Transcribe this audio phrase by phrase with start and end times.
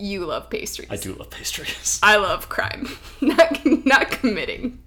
[0.00, 0.88] you love pastries.
[0.90, 2.00] I do love pastries.
[2.02, 2.88] I love crime,
[3.20, 4.78] not not committing,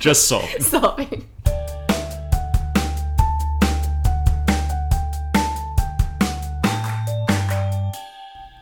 [0.00, 0.60] Just solving.
[0.60, 1.28] solving.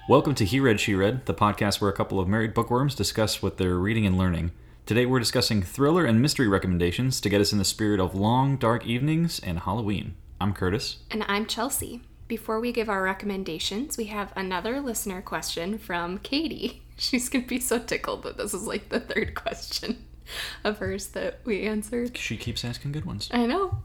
[0.08, 3.40] Welcome to He Read, She Read, the podcast where a couple of married bookworms discuss
[3.40, 4.50] what they're reading and learning.
[4.84, 8.56] Today we're discussing thriller and mystery recommendations to get us in the spirit of long,
[8.56, 10.16] dark evenings and Halloween.
[10.40, 10.98] I'm Curtis.
[11.10, 12.02] And I'm Chelsea.
[12.30, 16.80] Before we give our recommendations, we have another listener question from Katie.
[16.96, 20.06] She's gonna be so tickled that this is like the third question
[20.64, 22.16] of hers that we answered.
[22.16, 23.28] She keeps asking good ones.
[23.32, 23.78] I know.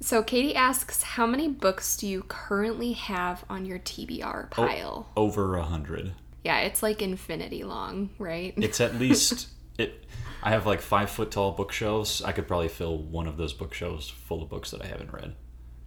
[0.00, 5.08] So Katie asks, how many books do you currently have on your TBR oh, pile?
[5.16, 6.12] Over a hundred.
[6.42, 8.52] Yeah, it's like infinity long, right?
[8.56, 9.46] It's at least
[9.78, 10.06] it.
[10.42, 12.20] I have like five foot tall bookshelves.
[12.20, 15.36] I could probably fill one of those bookshelves full of books that I haven't read.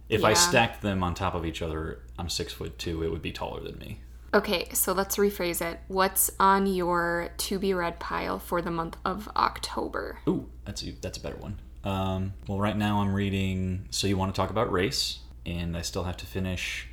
[0.08, 3.02] If I stacked them on top of each other, I'm six foot two.
[3.02, 4.00] It would be taller than me.
[4.34, 5.78] Okay, so let's rephrase it.
[5.86, 10.18] What's on your to be read pile for the month of October?
[10.28, 11.60] Ooh, that's a, that's a better one.
[11.84, 13.86] Um, well, right now I'm reading.
[13.90, 16.88] So you want to talk about race, and I still have to finish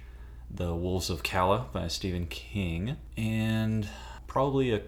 [0.50, 3.88] the Wolves of Calla by Stephen King, and
[4.28, 4.82] probably a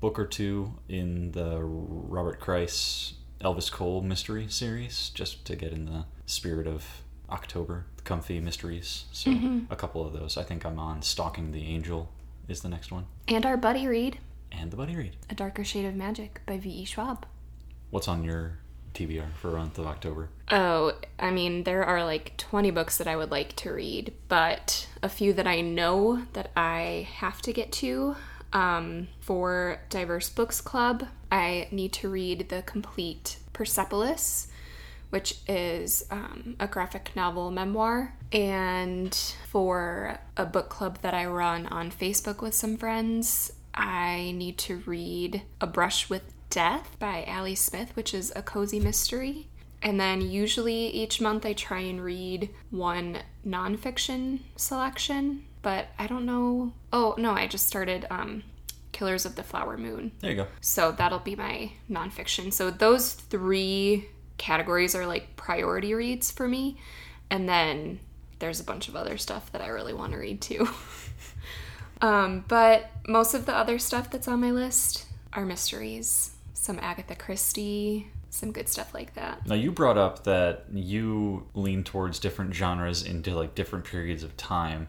[0.00, 5.84] book or two in the Robert Crais Elvis Cole mystery series, just to get in
[5.84, 7.02] the spirit of
[7.32, 9.06] October, comfy mysteries.
[9.12, 9.32] So
[9.70, 10.36] a couple of those.
[10.36, 12.10] I think I'm on Stalking the Angel
[12.48, 14.18] is the next one, And our buddy read,
[14.50, 15.16] and the Buddy Read.
[15.30, 16.84] A Darker Shade of Magic by V.E.
[16.84, 17.24] Schwab.
[17.90, 18.58] What's on your
[18.94, 20.28] TBR for month of October?
[20.50, 24.86] Oh, I mean, there are like 20 books that I would like to read, but
[25.02, 28.16] a few that I know that I have to get to.
[28.52, 34.48] Um, for Diverse Books Club, I need to read the complete Persepolis,
[35.12, 38.14] which is um, a graphic novel memoir.
[38.32, 39.14] And
[39.50, 44.78] for a book club that I run on Facebook with some friends, I need to
[44.86, 49.48] read A Brush with Death by Allie Smith, which is a cozy mystery.
[49.82, 56.24] And then usually each month I try and read one nonfiction selection, but I don't
[56.24, 56.72] know.
[56.90, 58.44] Oh, no, I just started um,
[58.92, 60.12] Killers of the Flower Moon.
[60.20, 60.46] There you go.
[60.62, 62.50] So that'll be my nonfiction.
[62.50, 64.08] So those three
[64.42, 66.76] categories are like priority reads for me.
[67.30, 68.00] And then
[68.40, 70.68] there's a bunch of other stuff that I really want to read too.
[72.00, 77.14] um, but most of the other stuff that's on my list are mysteries, some Agatha
[77.14, 79.46] Christie, some good stuff like that.
[79.46, 84.36] Now you brought up that you lean towards different genres into like different periods of
[84.36, 84.88] time.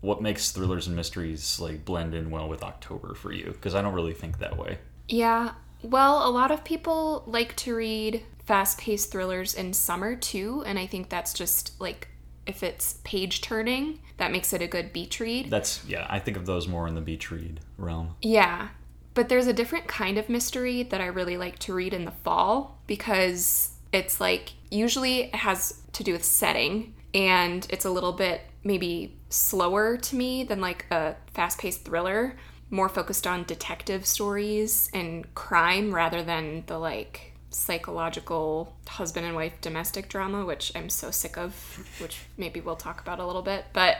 [0.00, 3.46] What makes thrillers and mysteries like blend in well with October for you?
[3.46, 4.78] Because I don't really think that way.
[5.08, 5.54] Yeah.
[5.82, 10.62] Well, a lot of people like to read fast paced thrillers in summer too.
[10.66, 12.08] And I think that's just like
[12.46, 15.50] if it's page turning, that makes it a good beach read.
[15.50, 16.06] That's yeah.
[16.10, 18.16] I think of those more in the beach read realm.
[18.20, 18.68] Yeah.
[19.14, 22.10] But there's a different kind of mystery that I really like to read in the
[22.10, 28.12] fall because it's like usually it has to do with setting and it's a little
[28.12, 32.36] bit maybe slower to me than like a fast paced thriller,
[32.70, 39.54] more focused on detective stories and crime rather than the like psychological husband and wife
[39.60, 41.54] domestic drama, which I'm so sick of,
[42.00, 43.66] which maybe we'll talk about a little bit.
[43.72, 43.98] But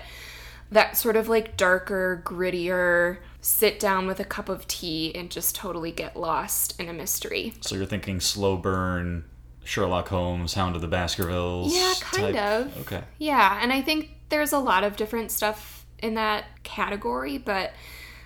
[0.70, 5.54] that sort of like darker, grittier, sit down with a cup of tea and just
[5.54, 7.54] totally get lost in a mystery.
[7.60, 9.24] So you're thinking slow burn,
[9.64, 11.74] Sherlock Holmes, Hound of the Baskervilles.
[11.74, 12.80] Yeah, kind type- of.
[12.82, 13.02] Okay.
[13.18, 17.72] Yeah, and I think there's a lot of different stuff in that category, but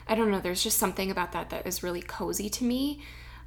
[0.09, 3.01] I don't know, there's just something about that that is really cozy to me.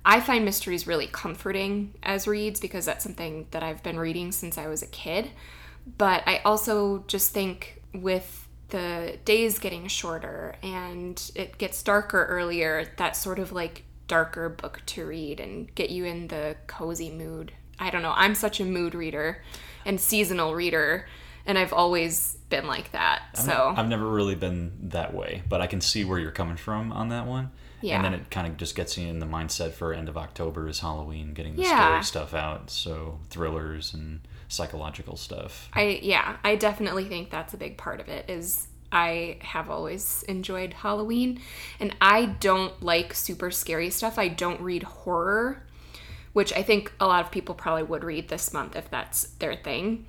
[0.10, 4.58] I find mysteries really comforting as reads because that's something that I've been reading since
[4.58, 5.30] I was a kid.
[6.00, 12.92] But I also just think with the days getting shorter and it gets darker earlier,
[12.98, 17.52] that sort of like darker book to read and get you in the cozy mood.
[17.78, 18.14] I don't know.
[18.16, 19.44] I'm such a mood reader
[19.86, 21.08] and seasonal reader,
[21.46, 23.22] and I've always been like that.
[23.36, 26.92] So I've never really been that way, but I can see where you're coming from
[26.92, 27.52] on that one.
[27.82, 27.96] Yeah.
[27.98, 30.68] And then it kind of just gets you in the mindset for end of October
[30.68, 32.02] is Halloween, getting the Yeah.
[32.02, 32.70] scary stuff out.
[32.70, 35.70] So thrillers and psychological stuff.
[35.74, 40.24] I yeah, I definitely think that's a big part of it is I have always
[40.24, 41.40] enjoyed Halloween
[41.80, 44.18] and I don't like super scary stuff.
[44.18, 45.64] I don't read horror,
[46.34, 49.56] which I think a lot of people probably would read this month if that's their
[49.56, 50.06] thing.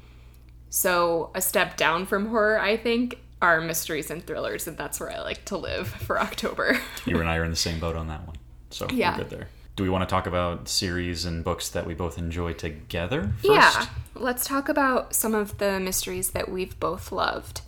[0.73, 5.11] So, a step down from horror, I think, are mysteries and thrillers and that's where
[5.11, 6.79] I like to live for October.
[7.07, 8.37] You and I are in the same boat on that one.
[8.71, 9.13] So Yeah.
[9.17, 9.49] we're good there.
[9.77, 13.45] Do we want to talk about series and books that we both enjoy together first?
[13.47, 17.63] Yeah, let's talk about some of the mysteries that we've both loved.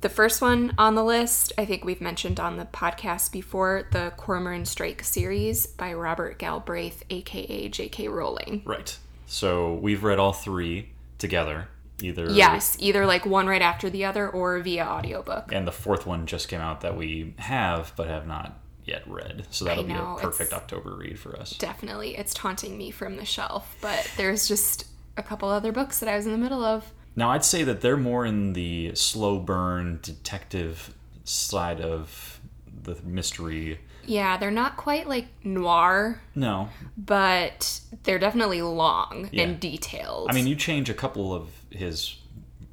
[0.00, 4.12] The first one on the list, I think we've mentioned on the podcast before, the
[4.16, 8.08] Cormoran Strike series by Robert Galbraith, aka J.K.
[8.08, 8.62] Rowling.
[8.64, 8.96] Right.
[9.26, 11.68] So we've read all three together,
[12.02, 12.30] either.
[12.30, 15.52] Yes, either like one right after the other or via audiobook.
[15.52, 19.46] And the fourth one just came out that we have but have not yet read.
[19.50, 21.56] So that'll be a perfect October read for us.
[21.56, 24.86] Definitely, it's taunting me from the shelf, but there's just
[25.16, 26.92] a couple other books that I was in the middle of.
[27.16, 30.94] Now, I'd say that they're more in the slow burn detective
[31.24, 32.40] side of
[32.82, 33.80] the mystery.
[34.06, 36.68] Yeah, they're not quite like noir, No.
[36.96, 39.44] but they're definitely long Yeah.
[39.44, 40.28] and detailed.
[40.30, 42.16] I mean, you change a couple of his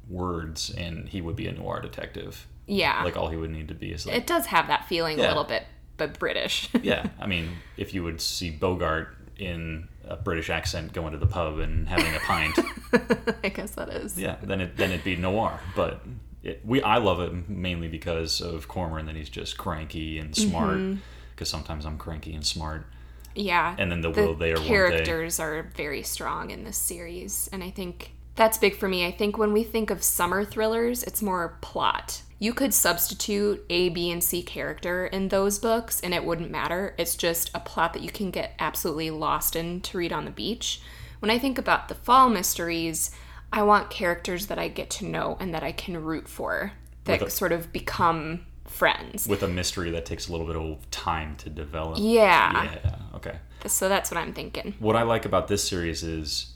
[0.08, 2.46] words and he would be a noir detective.
[2.66, 4.16] yeah, Like, all he would need to be is like.
[4.16, 5.64] it does have that feeling a little bit,
[5.96, 6.68] but British.
[6.82, 11.26] yeah, I mean, if you would see Bogart in a British accent going to the
[11.26, 12.58] pub and having a pint,
[13.44, 14.18] I guess that is.
[14.18, 15.60] yeah, then it then it'd be noir.
[15.76, 16.02] But
[16.42, 20.76] it, we I love it mainly because of Cormoran that he's just cranky and smart.
[20.76, 21.00] Mm-hmm.
[21.34, 22.86] Because sometimes I'm cranky and smart.
[23.36, 23.76] Yeah.
[23.78, 27.70] And then the will they or characters are very strong in this series, and I
[27.70, 29.06] think that's big for me.
[29.06, 32.22] I think when we think of summer thrillers, it's more plot.
[32.40, 36.94] You could substitute A, B, and C character in those books, and it wouldn't matter.
[36.98, 40.30] It's just a plot that you can get absolutely lost in to read on the
[40.30, 40.80] beach.
[41.18, 43.10] When I think about the fall mysteries,
[43.52, 46.72] I want characters that I get to know and that I can root for,
[47.04, 49.26] that a- sort of become friends.
[49.26, 51.98] With a mystery that takes a little bit of time to develop.
[52.00, 52.64] Yeah.
[52.64, 52.96] Yeah.
[53.14, 53.38] Okay.
[53.66, 54.74] So that's what I'm thinking.
[54.78, 56.54] What I like about this series is,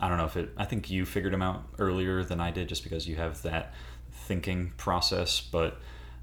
[0.00, 0.50] I don't know if it.
[0.56, 3.72] I think you figured them out earlier than I did, just because you have that
[4.10, 5.40] thinking process.
[5.40, 5.78] But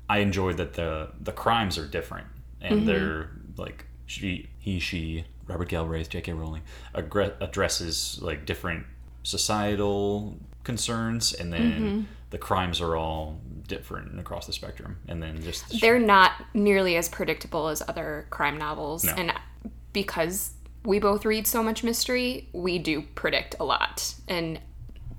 [0.09, 2.27] I enjoyed that the the crimes are different,
[2.61, 2.85] and mm-hmm.
[2.85, 6.33] they're like she, he, she, Robert Galbraith, J.K.
[6.33, 6.63] Rowling
[6.95, 8.87] addresses like different
[9.23, 12.01] societal concerns, and then mm-hmm.
[12.29, 17.07] the crimes are all different across the spectrum, and then just they're not nearly as
[17.07, 19.13] predictable as other crime novels No.
[19.13, 19.33] and
[19.93, 24.59] because we both read so much mystery we do predict a lot and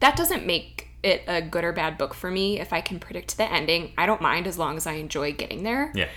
[0.01, 3.37] that doesn't make it a good or bad book for me if i can predict
[3.37, 6.09] the ending i don't mind as long as i enjoy getting there yeah.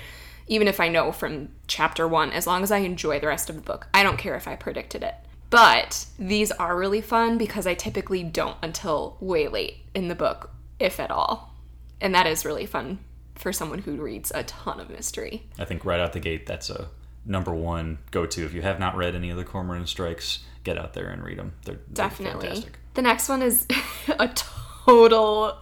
[0.47, 3.55] even if i know from chapter one as long as i enjoy the rest of
[3.55, 5.15] the book i don't care if i predicted it
[5.53, 10.51] but these are really fun because i typically don't until way late in the book
[10.79, 11.53] if at all
[12.01, 12.99] and that is really fun
[13.35, 16.69] for someone who reads a ton of mystery I think right out the gate, that's
[16.69, 16.89] a
[17.25, 18.45] number one go to.
[18.45, 21.37] If you have not read any of the Cormoran Strikes, get out there and read
[21.37, 21.53] them.
[21.65, 22.47] They're, they're Definitely.
[22.47, 22.79] fantastic.
[22.93, 23.65] The next one is
[24.19, 25.57] a total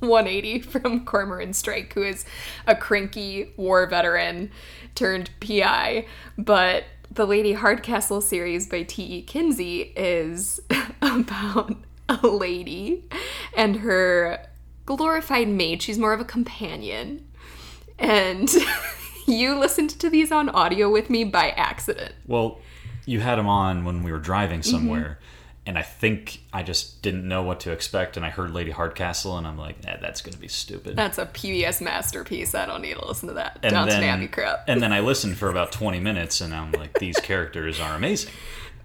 [0.00, 2.24] 180 from Cormoran Strike, who is
[2.66, 4.50] a cranky war veteran
[4.94, 6.06] turned PI.
[6.36, 9.22] But the Lady Hardcastle series by T.E.
[9.22, 10.60] Kinsey is
[11.02, 11.76] about
[12.08, 13.04] a lady
[13.56, 14.46] and her
[14.86, 15.82] glorified maid.
[15.82, 17.26] She's more of a companion.
[17.98, 18.48] And
[19.26, 22.14] you listened to these on audio with me by accident.
[22.26, 22.60] Well,
[23.06, 25.24] you had them on when we were driving Mm-hmm.
[25.70, 29.38] And I think I just didn't know what to expect, and I heard Lady Hardcastle,
[29.38, 30.96] and I'm like, eh, that's going to be stupid.
[30.96, 32.56] That's a PBS masterpiece.
[32.56, 34.64] I don't need to listen to that and Downton then, Abbey crap.
[34.66, 38.32] and then I listened for about 20 minutes, and I'm like, these characters are amazing.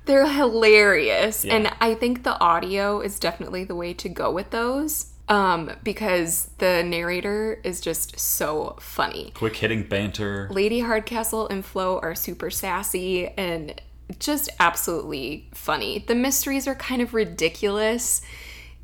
[0.06, 1.44] They're hilarious.
[1.44, 1.56] Yeah.
[1.56, 5.08] And I think the audio is definitely the way to go with those.
[5.28, 9.32] Um, because the narrator is just so funny.
[9.34, 10.48] Quick hitting banter.
[10.52, 13.82] Lady Hardcastle and Flo are super sassy and
[14.20, 16.00] just absolutely funny.
[16.06, 18.22] The mysteries are kind of ridiculous.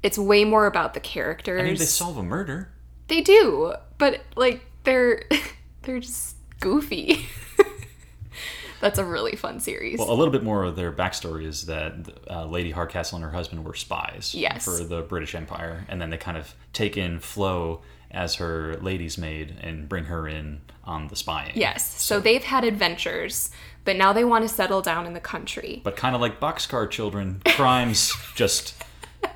[0.03, 1.61] It's way more about the characters.
[1.61, 2.69] I mean, they solve a murder.
[3.07, 5.23] They do, but like they're
[5.83, 7.25] they're just goofy.
[8.79, 9.99] That's a really fun series.
[9.99, 11.93] Well, a little bit more of their backstory is that
[12.27, 14.65] uh, Lady Hardcastle and her husband were spies Yes.
[14.65, 19.19] for the British Empire, and then they kind of take in Flo as her lady's
[19.19, 21.51] maid and bring her in on the spying.
[21.53, 22.01] yes.
[22.01, 23.51] So they've had adventures,
[23.85, 25.81] but now they want to settle down in the country.
[25.83, 28.75] But kind of like Boxcar Children, crimes just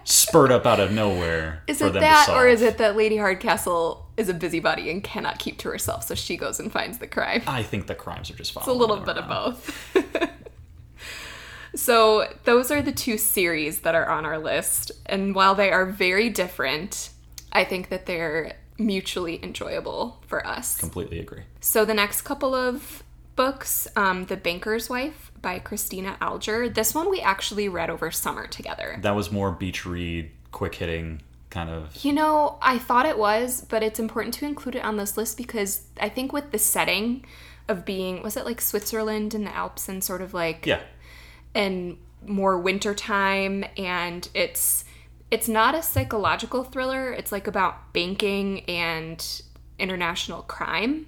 [0.04, 2.38] spurt up out of nowhere Is for it them that, to solve.
[2.40, 6.16] or is it that Lady Hardcastle is a busybody and cannot keep to herself, so
[6.16, 7.42] she goes and finds the crime?
[7.48, 8.62] I think the crimes are just fine.
[8.62, 10.30] It's a little bit of both.
[11.76, 14.92] so, those are the two series that are on our list.
[15.06, 17.10] And while they are very different,
[17.52, 20.78] I think that they're mutually enjoyable for us.
[20.78, 21.44] Completely agree.
[21.60, 23.04] So, the next couple of
[23.36, 26.70] books um, The Banker's Wife by Christina Alger.
[26.70, 28.98] This one we actually read over summer together.
[29.02, 32.04] That was more beach read, quick hitting kind of.
[32.04, 35.38] You know, I thought it was, but it's important to include it on this list
[35.38, 37.26] because I think with the setting
[37.68, 40.82] of being, was it like Switzerland and the Alps and sort of like Yeah,
[41.54, 44.84] and more wintertime and it's
[45.32, 47.12] It's not a psychological thriller.
[47.12, 49.42] It's like about banking and
[49.78, 51.08] international crime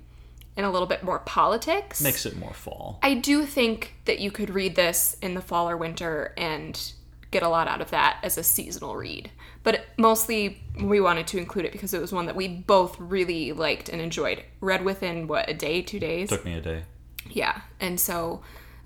[0.58, 2.02] and a little bit more politics.
[2.02, 3.00] Makes it more fall.
[3.04, 6.92] I do think that you could read this in the fall or winter and
[7.30, 9.30] get a lot out of that as a seasonal read.
[9.64, 13.52] But mostly we wanted to include it because it was one that we both really
[13.52, 14.44] liked and enjoyed.
[14.60, 16.30] Read within what, a day, two days?
[16.30, 16.84] Took me a day.
[17.30, 17.62] Yeah.
[17.80, 18.42] And so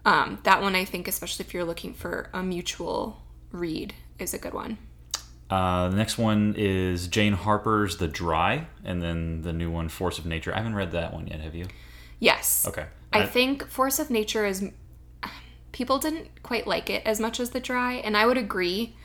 [0.06, 4.38] um, that one I think, especially if you're looking for a mutual read, is a
[4.38, 4.78] good one.
[5.52, 10.18] Uh, the next one is Jane Harper's The Dry, and then the new one, Force
[10.18, 10.54] of Nature.
[10.54, 11.68] I haven't read that one yet, have you?
[12.20, 12.66] Yes.
[12.66, 12.86] Okay.
[13.12, 14.72] I think Force of Nature is.
[15.74, 18.96] People didn't quite like it as much as The Dry, and I would agree.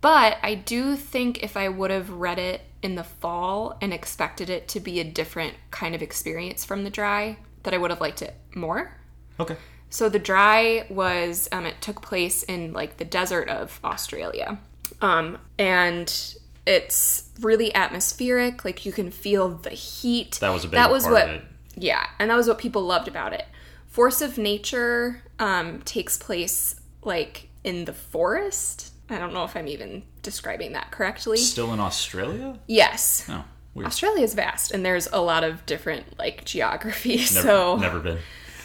[0.00, 4.50] But I do think if I would have read it in the fall and expected
[4.50, 8.00] it to be a different kind of experience from The Dry, that I would have
[8.00, 8.96] liked it more.
[9.40, 9.56] Okay.
[9.90, 14.58] So The Dry was, um, it took place in like the desert of Australia.
[15.04, 16.34] Um, and
[16.66, 18.64] it's really atmospheric.
[18.64, 20.38] Like you can feel the heat.
[20.40, 21.42] That was a big That was what,
[21.76, 23.44] yeah, and that was what people loved about it.
[23.86, 28.92] Force of Nature um, takes place like in the forest.
[29.10, 31.36] I don't know if I'm even describing that correctly.
[31.36, 32.58] Still in Australia?
[32.66, 33.26] Yes.
[33.28, 33.44] Oh,
[33.74, 33.86] weird.
[33.86, 37.16] Australia is vast and there's a lot of different like geography.
[37.16, 38.18] Never, so never been.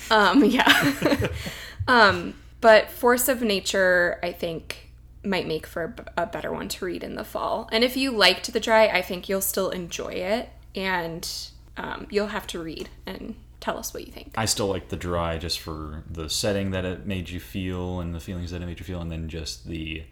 [0.10, 1.27] um, yeah.
[1.88, 4.88] um, but Force of Nature, I think,
[5.23, 7.67] might make for a better one to read in the fall.
[7.71, 10.49] And if you liked The Dry, I think you'll still enjoy it.
[10.75, 11.29] And
[11.77, 14.33] um, you'll have to read and tell us what you think.
[14.38, 18.15] I still like The Dry just for the setting that it made you feel and
[18.15, 20.03] the feelings that it made you feel, and then just the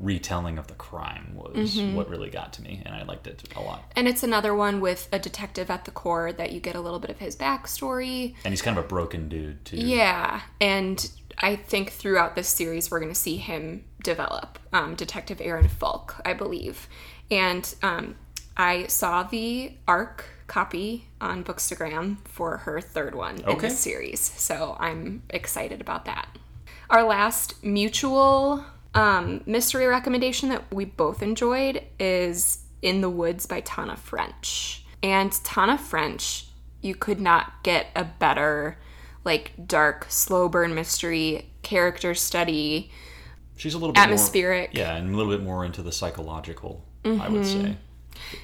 [0.00, 1.96] retelling of the crime was Mm-hmm.
[1.96, 3.90] what really got to me, and I liked it a lot.
[3.96, 7.00] And it's another one with a detective at the core that you get a little
[7.00, 8.34] bit of his backstory.
[8.44, 9.76] And he's kind of a broken dude too.
[9.76, 14.58] Yeah, and I think throughout this series we're going to see him develop.
[14.72, 16.88] Um, Detective Aaron Falk, I believe,
[17.30, 18.16] and um,
[18.56, 23.68] I saw the ARC copy on Bookstagram for her third one in Okay.
[23.68, 26.28] this series, so I'm excited about that.
[26.90, 28.64] Our last mutual
[28.94, 34.84] um, mystery recommendation that we both enjoyed is In the Woods by Tana French.
[35.02, 36.46] And Tana French,
[36.80, 38.78] you could not get a better,
[39.24, 42.90] like, dark, slow burn mystery, character study.
[43.58, 44.74] She's a little bit Atmospheric.
[44.74, 47.62] More, yeah, and a little bit more into the psychological, I would Mm-hmm.
[47.64, 47.76] say.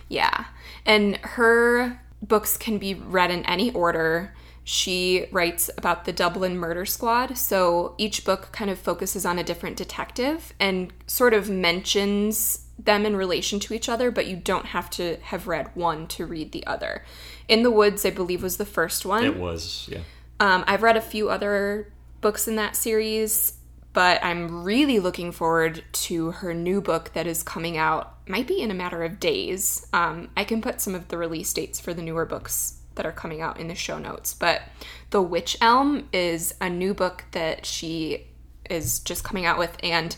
[0.09, 0.45] Yeah.
[0.85, 4.35] And her books can be read in any order.
[4.63, 7.37] She writes about the Dublin Murder Squad.
[7.39, 13.07] So each book kind of focuses on a different detective and sort of mentions them
[13.07, 16.53] in relation to each other, but you don't have to have read one to read
[16.53, 17.05] the other.
[17.47, 19.25] In the Woods, I believe, was the first one.
[19.25, 20.01] It was, yeah.
[20.41, 23.55] Um, I've read a few other books in that series,
[23.95, 28.61] but I'm really looking forward to her new book that is coming out, might be
[28.61, 29.87] in a matter of days.
[29.95, 33.13] Um, I can put some of the release dates for the newer books that are
[33.13, 34.35] coming out in the show notes.
[34.35, 34.63] But
[35.11, 38.27] The Witch Elm is a new book that she
[38.69, 40.15] is just coming out with, and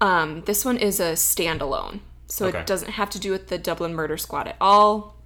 [0.00, 2.00] um, this one is a standalone.
[2.26, 2.58] So Okay.
[2.58, 5.20] it doesn't have to do with the Dublin Murder Squad at all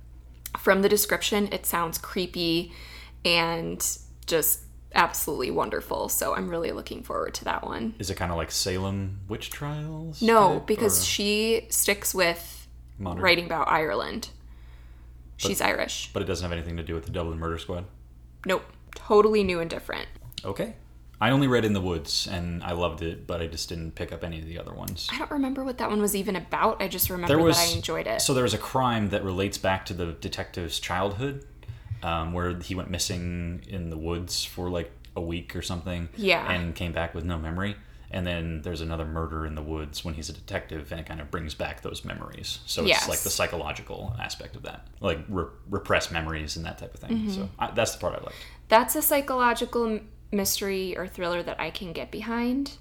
[0.58, 2.72] from the description, it sounds creepy
[3.24, 3.84] and
[4.26, 4.60] just
[4.94, 6.08] absolutely wonderful.
[6.08, 7.94] So I'm really looking forward to that one.
[7.98, 10.22] Is it kind of like Salem witch trials?
[10.22, 12.66] No, type, because or she sticks with
[12.98, 14.28] modern, writing about Ireland.
[15.36, 16.10] She's Irish.
[16.12, 17.84] but it doesn't have anything to do with the Dublin Murder Squad.
[18.46, 18.64] Nope.
[18.94, 20.06] Totally new and different.
[20.44, 20.74] Okay.
[21.20, 24.12] I only read In the Woods and I loved it, but I just didn't pick
[24.12, 25.08] up any of the other ones.
[25.12, 26.82] I don't remember what that one was even about.
[26.82, 28.20] I just remember was that I enjoyed it.
[28.20, 31.44] So there was a crime that relates back to the detective's childhood,
[32.04, 36.08] um, where he went missing in the woods for like a week or something.
[36.16, 36.48] Yeah.
[36.52, 37.76] And came back with no memory.
[38.10, 41.20] And then there's another murder in the woods when he's a detective, and it kind
[41.20, 42.60] of brings back those memories.
[42.64, 43.08] So it's Yes.
[43.08, 47.10] like the psychological aspect of that, like re- repressed memories and that type of thing.
[47.10, 47.30] Mm-hmm.
[47.30, 48.34] So I, that's the part I like.
[48.68, 49.98] That's a psychological
[50.30, 52.76] mystery or thriller that I can get behind.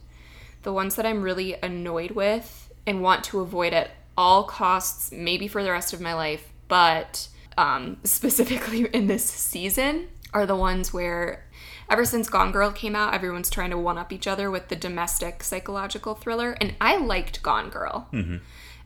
[0.62, 5.48] The ones that I'm really annoyed with and want to avoid at all costs, maybe
[5.48, 7.28] for the rest of my life, but
[7.58, 11.46] um, specifically in this season, are the ones where
[11.90, 14.76] ever since Gone Girl came out, everyone's trying to one up each other with the
[14.76, 16.58] domestic psychological thriller.
[16.60, 18.08] And I liked Gone Girl.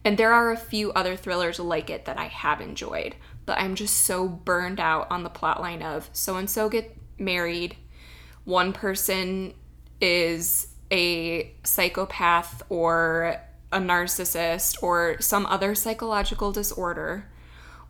[0.04, 3.76] And there are a few other thrillers like it that I have enjoyed, but I'm
[3.76, 7.76] just so burned out on the plotline of so and so get married,
[8.46, 9.54] one person
[10.00, 17.30] is a psychopath or a narcissist or some other psychological disorder,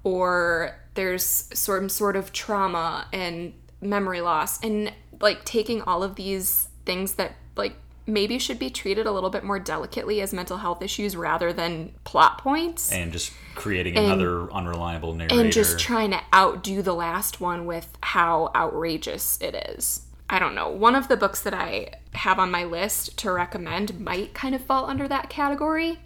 [0.08, 6.70] or there's some sort of trauma and memory loss, and like taking all of these
[6.86, 10.82] things that like maybe should be treated a little bit more delicately as mental health
[10.82, 12.90] issues rather than plot points.
[12.90, 15.42] And just creating another unreliable narrator.
[15.42, 20.04] and just trying to outdo the last one with how outrageous it is.
[20.30, 20.70] I don't know.
[20.70, 24.62] One of the books that I have on my list to recommend might kind of
[24.62, 26.00] fall under that category,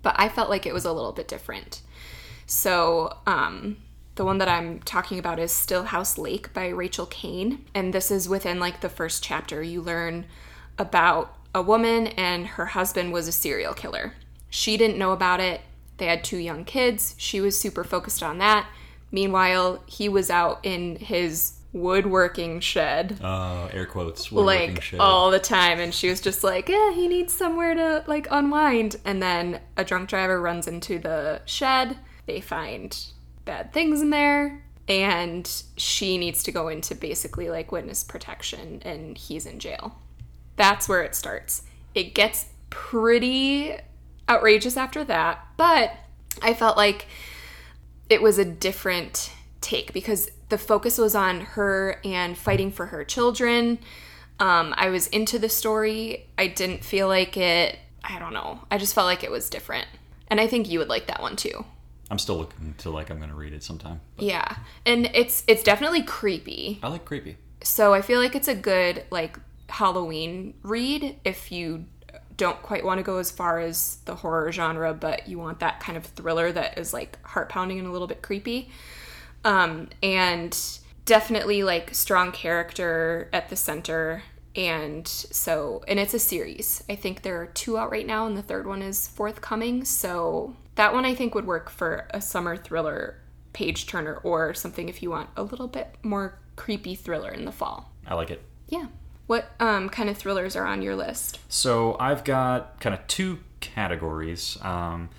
[0.00, 1.82] but I felt like it was a little bit different.
[2.50, 3.76] So, um,
[4.16, 7.64] the one that I'm talking about is Stillhouse Lake by Rachel Caine.
[7.76, 9.62] And this is within like the first chapter.
[9.62, 10.26] You learn
[10.76, 14.14] about a woman and her husband was a serial killer.
[14.50, 15.60] She didn't know about it.
[15.98, 17.14] They had two young kids.
[17.18, 18.66] She was super focused on that.
[19.12, 24.98] Meanwhile, he was out in his woodworking shed uh, air quotes woodworking like shit.
[24.98, 28.96] all the time and she was just like yeah he needs somewhere to like unwind
[29.04, 31.96] and then a drunk driver runs into the shed
[32.30, 33.06] they find
[33.44, 39.16] bad things in there and she needs to go into basically like witness protection and
[39.16, 39.98] he's in jail
[40.56, 41.62] that's where it starts
[41.94, 43.74] it gets pretty
[44.28, 45.92] outrageous after that but
[46.42, 47.06] i felt like
[48.08, 53.04] it was a different take because the focus was on her and fighting for her
[53.04, 53.78] children.
[54.38, 56.26] Um, I was into the story.
[56.36, 57.78] I didn't feel like it.
[58.02, 58.60] I don't know.
[58.70, 59.86] I just felt like it was different,
[60.28, 61.64] and I think you would like that one too.
[62.10, 64.00] I'm still looking to like I'm going to read it sometime.
[64.18, 66.80] Yeah, and it's it's definitely creepy.
[66.82, 67.36] I like creepy.
[67.62, 69.38] So I feel like it's a good like
[69.68, 71.84] Halloween read if you
[72.36, 75.78] don't quite want to go as far as the horror genre, but you want that
[75.78, 78.70] kind of thriller that is like heart pounding and a little bit creepy.
[79.44, 80.58] Um, and
[81.04, 84.22] definitely like strong character at the center.
[84.56, 86.82] And so, and it's a series.
[86.88, 89.84] I think there are two out right now, and the third one is forthcoming.
[89.84, 93.18] So that one I think would work for a summer thriller
[93.52, 97.52] page turner or something if you want a little bit more creepy thriller in the
[97.52, 97.92] fall.
[98.06, 98.42] I like it.
[98.68, 98.86] Yeah.
[99.26, 101.38] What um, kind of thrillers are on your list?
[101.48, 104.58] So I've got kind of two categories.
[104.62, 105.10] Um,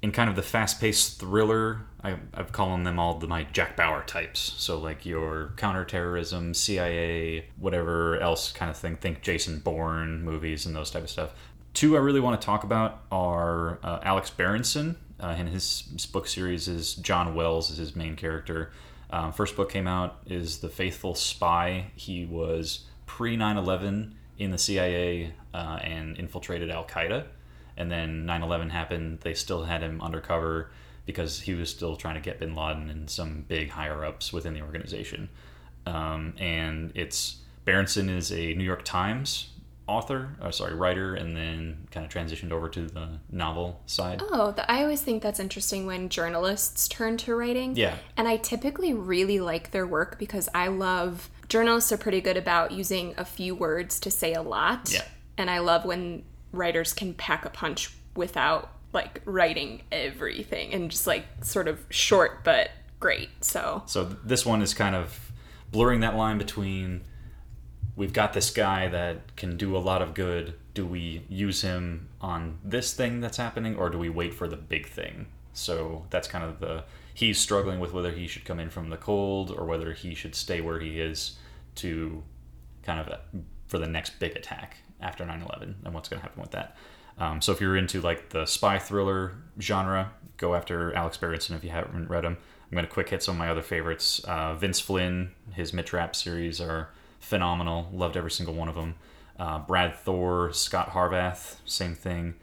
[0.00, 4.04] in kind of the fast-paced thriller, I, I've calling them all the, my Jack Bauer
[4.04, 4.54] types.
[4.56, 8.96] So like your counterterrorism, CIA, whatever else kind of thing.
[8.96, 11.34] Think Jason Bourne movies and those type of stuff.
[11.74, 16.26] Two I really want to talk about are uh, Alex Berenson, uh, and his, book
[16.26, 18.72] series is John Wells is his main character.
[19.10, 21.90] Um, first book came out is The Faithful Spy.
[21.94, 27.26] He was pre 9/11 in the CIA uh, and infiltrated Al Qaeda
[27.78, 30.70] and then 9-11 happened they still had him undercover
[31.06, 34.52] because he was still trying to get bin laden and some big higher ups within
[34.52, 35.30] the organization
[35.86, 39.50] um, and it's berenson is a new york times
[39.88, 44.52] author or sorry writer and then kind of transitioned over to the novel side Oh,
[44.52, 47.74] the, I always think that's interesting when journalists turn to writing.
[47.76, 47.96] Yeah.
[48.16, 52.72] And I typically really like their work because I love journalists are pretty good about
[52.72, 54.92] using a few words to say a lot.
[54.92, 55.02] Yeah.
[55.36, 61.06] And I love when writers can pack a punch without like writing everything and just
[61.06, 62.70] like sort of short but
[63.00, 63.28] great.
[63.44, 65.32] So So th- this one is kind of
[65.70, 67.02] blurring that line between
[67.98, 70.54] we've got this guy that can do a lot of good.
[70.72, 74.56] Do we use him on this thing that's happening or do we wait for the
[74.56, 75.26] big thing?
[75.52, 78.96] So that's kind of the he's struggling with whether he should come in from the
[78.96, 81.38] cold or whether he should stay where he is
[81.74, 82.22] to
[82.84, 83.16] kind of uh,
[83.66, 86.76] for the next big attack after 9/11 and what's going to happen with that.
[87.18, 91.64] Um, so if you're into like the spy thriller genre, go after Alex Berenson if
[91.64, 92.36] you haven't read him.
[92.70, 94.20] I'm going to quick hit some of my other favorites.
[94.20, 97.88] Uh, Vince Flynn, his Mitch Rapp series are phenomenal.
[97.92, 98.94] Loved every single one of them.
[99.38, 102.34] Uh, Brad Thor, Scot Harvath, same thing.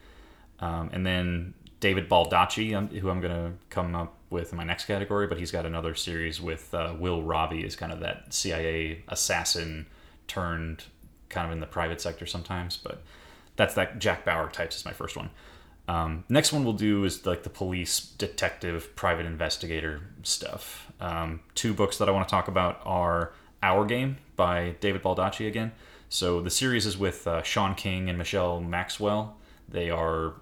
[0.60, 4.64] Um, and then David Baldacci, um, who I'm going to come up with in my
[4.64, 8.32] next category, but he's got another series with uh, Will Robie is kind of that
[8.32, 9.86] CIA assassin
[10.26, 10.84] turned
[11.28, 13.02] kind of in the private sector sometimes, but
[13.56, 15.30] that's that Jack Bauer types is my first one.
[15.88, 20.90] Um, next one we'll do is like the police, detective, private investigator stuff.
[21.00, 25.46] Um, two books that I want to talk about are Hour Game by David Baldacci
[25.48, 25.72] again.
[26.08, 29.36] So the series is with uh, Sean King and Michelle Maxwell.
[29.68, 30.34] They are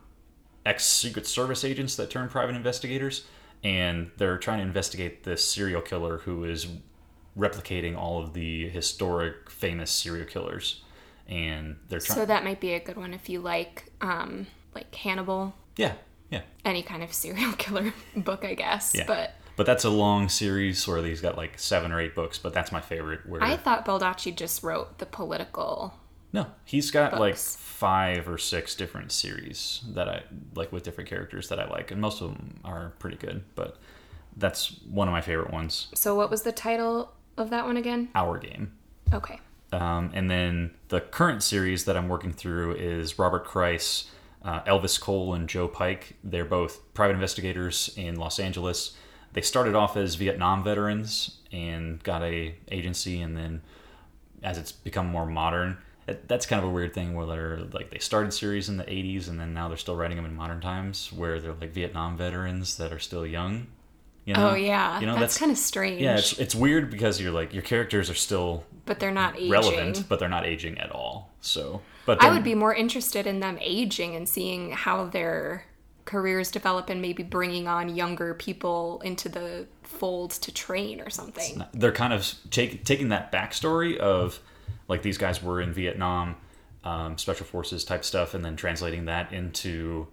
[0.67, 3.25] ex Secret Service agents that turn private investigators,
[3.63, 6.67] and they're trying to investigate this serial killer who is
[7.39, 10.83] replicating all of the historic famous serial killers.
[11.27, 12.19] And they're trying.
[12.19, 15.95] so that might be a good one if you like um like Hannibal, yeah,
[16.31, 16.43] yeah.
[16.65, 18.93] any kind of serial killer book, I guess.
[18.95, 19.05] Yeah.
[19.07, 22.53] But But that's a long series where he's got like seven or eight books, but
[22.53, 23.21] that's my favorite.
[23.29, 25.95] Where I thought Baldacci just wrote the political.
[26.33, 30.23] no, he's got like five or six different series that I
[30.55, 33.45] like with different characters that I like, and most of them are pretty good.
[33.55, 33.77] But
[34.37, 35.89] that's one of my favorite ones.
[35.95, 38.09] So what was the title of that one again?
[38.15, 38.73] Hour Game.
[39.13, 39.39] Okay.
[39.73, 44.11] Um, and then the current series that I'm working through is Robert Crais,
[44.45, 46.17] uh, Elvis Cole, and Joe Pike.
[46.25, 48.97] They're both private investigators in Los Angeles.
[49.35, 53.63] They started off as Vietnam veterans and got a agency, and then
[54.43, 57.91] as it's become more modern, it, that's kind of a weird thing where they're like
[57.91, 60.61] they started series in the 80s and then now they're still writing them in modern
[60.61, 63.69] times where they're like Vietnam veterans that are still young.
[64.25, 64.51] You oh, know?
[64.51, 66.01] Oh yeah, you know that's, kind of strange.
[66.01, 69.51] yeah, it's it's weird because you're like your characters are still but they're not aging.
[69.51, 71.31] relevant, but they're not aging at all.
[71.41, 75.65] So, but I would be more interested in them aging and seeing how their
[76.05, 81.65] careers develop and maybe bringing on younger people into the fold to train or something.
[81.73, 84.41] they're kind of take, taking that backstory of
[84.89, 86.37] like these guys were in Vietnam,
[86.85, 90.07] um, special forces type stuff, and then translating that into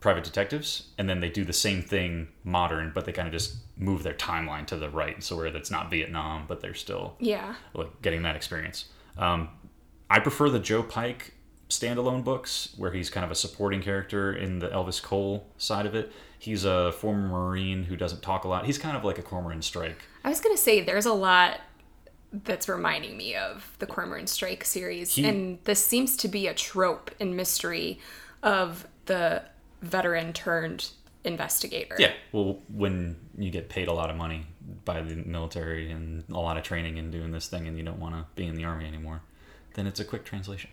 [0.00, 3.56] private detectives, and then they do the same thing modern, but they kind of just
[3.76, 7.54] move their timeline to the right, so where it's not Vietnam, but they're still Yeah.
[7.74, 8.86] like getting that experience.
[9.18, 9.48] Um,
[10.10, 11.33] I prefer the Joe Pike
[11.78, 15.94] standalone books where he's kind of a supporting character in the Elvis Cole side of
[15.94, 16.12] it.
[16.38, 18.66] He's a former Marine who doesn't talk a lot.
[18.66, 19.98] He's kind of like a Cormoran Strike.
[20.24, 21.60] I was gonna say there's a lot
[22.32, 26.54] that's reminding me of the Cormoran Strike series, He- and this seems to be a
[26.54, 27.98] trope in mystery
[28.42, 29.42] of the
[29.82, 30.90] veteran turned
[31.22, 31.96] investigator.
[31.98, 32.12] Yeah.
[32.32, 34.46] Well, when you get paid a lot of money
[34.84, 37.98] by the military and a lot of training and doing this thing, and you don't
[38.00, 39.22] want to be in the army anymore,
[39.74, 40.70] then it's a quick translation.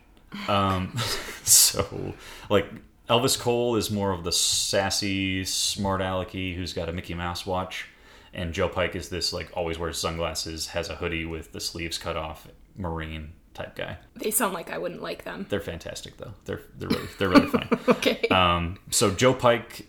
[0.47, 0.95] Um,
[1.43, 2.13] so,
[2.49, 2.67] like
[3.09, 7.87] Elvis Cole is more of the sassy, smart alecky who's got a Mickey Mouse watch,
[8.33, 11.97] and Joe Pike is this like always wears sunglasses, has a hoodie with the sleeves
[11.97, 13.97] cut off, Marine type guy.
[14.15, 15.45] They sound like I wouldn't like them.
[15.49, 16.33] They're fantastic though.
[16.45, 17.67] They're they're really they're really fun.
[17.89, 18.27] Okay.
[18.29, 19.87] Um, so Joe Pike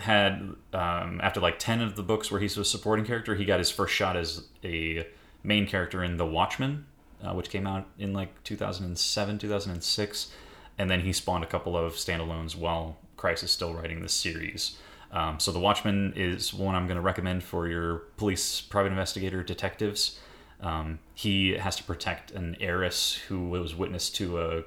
[0.00, 3.58] had um, after like ten of the books where he's a supporting character, he got
[3.58, 5.06] his first shot as a
[5.42, 6.86] main character in The Watchman,
[7.22, 10.32] uh, which came out in like 2007, 2006,
[10.78, 14.76] and then he spawned a couple of standalones while Christ is still writing this series.
[15.10, 19.42] Um, so The Watchman is one I'm going to recommend for your police, private investigator,
[19.42, 20.18] detectives.
[20.60, 24.62] Um, he has to protect an heiress who was witness to a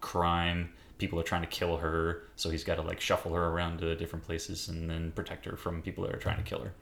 [0.00, 0.72] crime.
[0.98, 3.94] People are trying to kill her, so he's got to like shuffle her around to
[3.96, 6.72] different places and then protect her from people that are trying to kill her.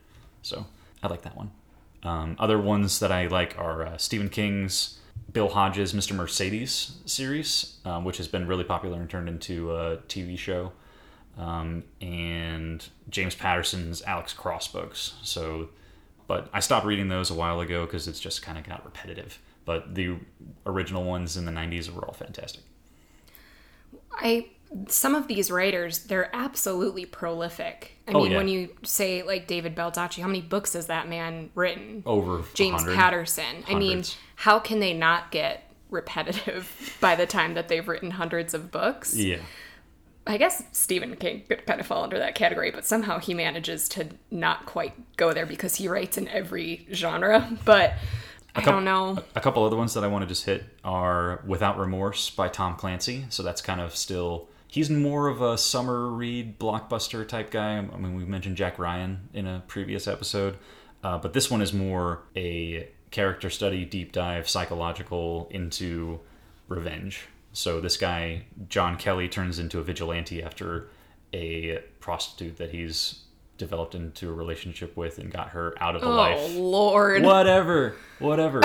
[0.42, 0.66] So
[1.02, 1.52] I like that one.
[2.02, 4.98] Um, other ones that I like are uh, Stephen King's
[5.32, 6.14] Bill Hodges' Mr.
[6.14, 10.72] Mercedes series, um, which has been really popular and turned into a TV show,
[11.36, 15.14] um, and James Patterson's Alex Cross books.
[15.22, 15.68] So,
[16.26, 19.38] but I stopped reading those a while ago because it's just kind of got repetitive.
[19.64, 20.16] But the
[20.64, 22.62] original ones in the '90s were all fantastic.
[24.12, 24.48] I
[24.88, 27.92] some of these writers, they're absolutely prolific.
[28.06, 28.36] I Oh, mean, yeah.
[28.38, 32.02] when you say like David Baldacci, how many books has that man written?
[32.06, 32.96] Over James 100.
[32.96, 33.64] Patterson.
[33.68, 34.04] I mean,
[34.36, 39.14] how can they not get repetitive by the time that they've written hundreds of books?
[39.16, 39.38] Yeah.
[40.26, 43.88] I guess Stephen King could kind of fall under that category, but somehow he manages
[43.90, 47.48] to not quite go there because he writes in every genre.
[47.64, 47.94] But
[48.54, 49.18] I don't know.
[49.36, 52.74] A couple other ones that I want to just hit are Without Remorse by Tom
[52.76, 53.24] Clancy.
[53.30, 54.48] So that's kind of still.
[54.70, 57.78] He's more of a summer read blockbuster type guy.
[57.78, 60.58] I mean, we mentioned Jack Ryan in a previous episode,
[61.02, 66.20] uh, but this one is more a character study, deep dive, psychological into
[66.68, 67.28] revenge.
[67.54, 70.88] So this guy, John Kelly, turns into a vigilante after
[71.32, 73.20] a prostitute that he's
[73.56, 77.22] developed into a relationship with and got her out of the Oh life Oh Lord!
[77.22, 78.60] whatever, whatever.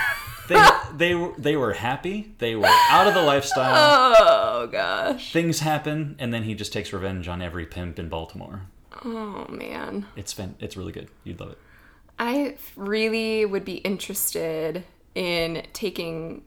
[0.48, 2.32] they they were they were happy.
[2.38, 4.12] They were out of the lifestyle.
[4.58, 5.32] Oh gosh!
[5.32, 8.62] Things happen, and then he just takes revenge on every pimp in Baltimore.
[9.04, 10.06] Oh man!
[10.16, 11.08] It's fan, it's really good.
[11.22, 11.58] You'd love it.
[12.18, 14.82] I really would be interested
[15.14, 16.42] in taking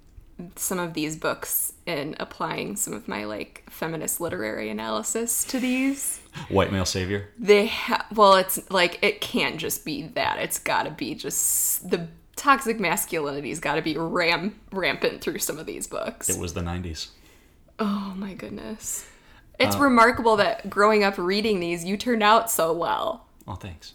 [0.58, 6.20] some of these books and applying some of my like feminist literary analysis to these.
[6.50, 7.30] White male savior.
[7.40, 10.38] They ha- well, it's like it can't just be that.
[10.40, 15.58] It's got to be just the toxic masculinity's got to be ram rampant through some
[15.58, 16.28] of these books.
[16.28, 17.08] It was the '90s.
[17.82, 19.06] Oh my goodness.
[19.60, 23.28] It's remarkable that growing up reading these, you turned out so well.
[23.48, 23.94] Oh, thanks.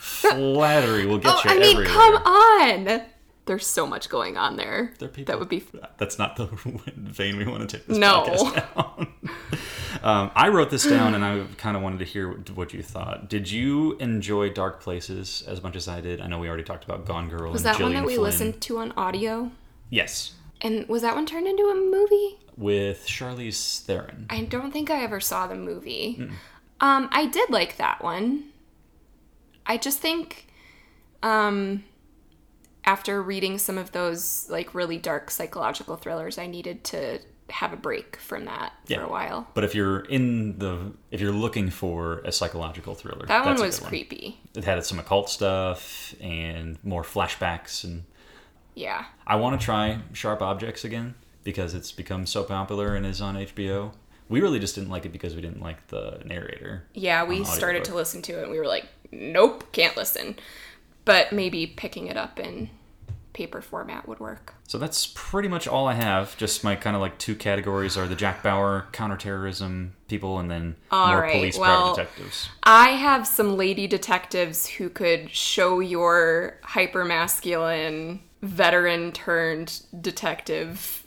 [0.00, 1.86] Flattery will get Oh, you I mean, everywhere.
[1.86, 3.02] come on.
[3.46, 4.92] There's so much going on there.
[4.98, 5.64] There people- that would be
[5.98, 6.46] That's not the
[6.96, 8.24] vein we want to take this No.
[8.24, 9.08] podcast down.
[10.02, 13.28] um, I wrote this down, and I kind of wanted to hear what- you thought.
[13.28, 16.20] Did you enjoy Dark Places as much as I did?
[16.20, 17.52] I know we already talked about Gone Girl.
[17.52, 18.24] Was that one that we Flynn.
[18.24, 19.50] listened to on audio?
[19.90, 22.38] Yes, And was that one turned into a movie?
[22.56, 24.26] With Charlize Theron.
[24.30, 26.28] I don't think I ever saw the movie.
[26.80, 28.44] Um, I did like that one.
[29.66, 30.46] I just think,
[31.22, 31.84] um,
[32.84, 37.18] after reading some of those like really dark psychological thrillers, I needed to
[37.50, 38.98] have a break from that Yeah.
[38.98, 39.48] for a while.
[39.54, 43.78] But if you're in the if you're looking for a psychological thriller, That one was
[43.80, 44.40] creepy.
[44.54, 48.04] It had some occult stuff and more flashbacks and
[48.74, 49.04] Yeah.
[49.26, 51.14] I want to try Sharp Objects again
[51.46, 53.92] because it's become so popular and is on HBO.
[54.28, 56.82] We really just didn't like it because we didn't like the narrator.
[56.92, 60.36] Yeah, we started to listen to it and we were like, nope, can't listen.
[61.04, 62.68] But maybe picking it up in
[63.32, 64.54] paper format would work.
[64.66, 66.36] So that's pretty much all I have.
[66.36, 70.74] Just my kind of like two categories are the Jack Bauer counterterrorism people and then
[70.90, 72.48] All more right, police well- private detectives.
[72.64, 81.04] I have some lady detectives who could show your hyper masculine veteran turned detective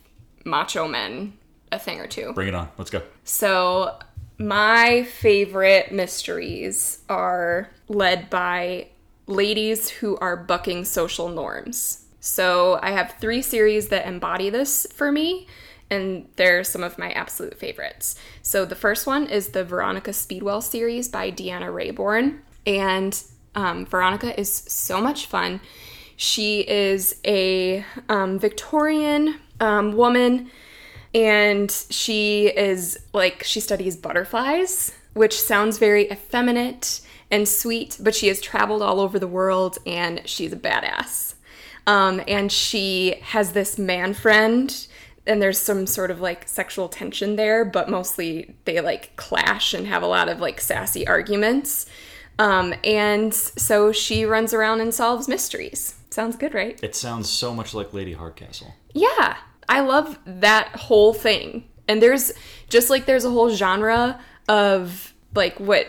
[0.50, 1.34] macho men
[1.72, 2.34] a thing or two.
[2.34, 2.70] Bring it on.
[2.78, 3.02] Let's go.
[3.24, 3.98] So,
[4.38, 8.88] my favorite mysteries are led by
[9.28, 12.06] ladies who are bucking social norms.
[12.20, 15.48] So, I have three series that embody this for me,
[15.90, 18.16] and they're some of my absolute favorites.
[18.42, 23.22] So, the first one is the Veronica Speedwell series by Deanna Raybourn, and
[23.56, 25.62] um, Veronica is so much fun.
[26.22, 30.52] She is a um, Victorian um, woman
[31.16, 37.00] and she is like she studies butterflies which sounds very effeminate
[37.32, 41.36] and sweet but she has traveled all over the world and she's a badass.
[41.88, 44.88] Um, and she has this man friend
[45.26, 49.88] and there's some sort of like sexual tension there but mostly they like clash and
[49.88, 51.86] have a lot of like sassy arguments.
[52.38, 57.54] Um, and so she runs around and solves mysteries sounds good right It sounds so
[57.54, 58.74] much like Lady Hardcastle.
[58.94, 61.66] yeah, I love that whole thing.
[61.88, 62.32] And there's
[62.70, 65.88] just like there's a whole genre of like what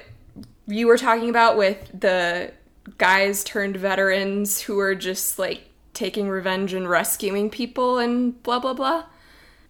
[0.66, 2.52] you were talking about with the
[2.98, 5.62] guys turned veterans who are just like
[5.94, 9.04] taking revenge and rescuing people and blah blah blah.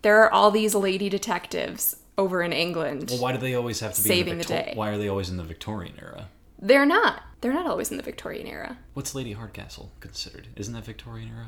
[0.02, 3.08] There are all these lady detectives over in England.
[3.10, 4.72] Well, why do they always have to be Saving in the the, day.
[4.74, 6.28] Why are they always in the Victorian era?
[6.58, 7.22] They're not.
[7.40, 8.78] They're not always in the Victorian era.
[8.94, 10.48] What's Lady Hardcastle considered?
[10.56, 11.46] Isn't that Victorian era?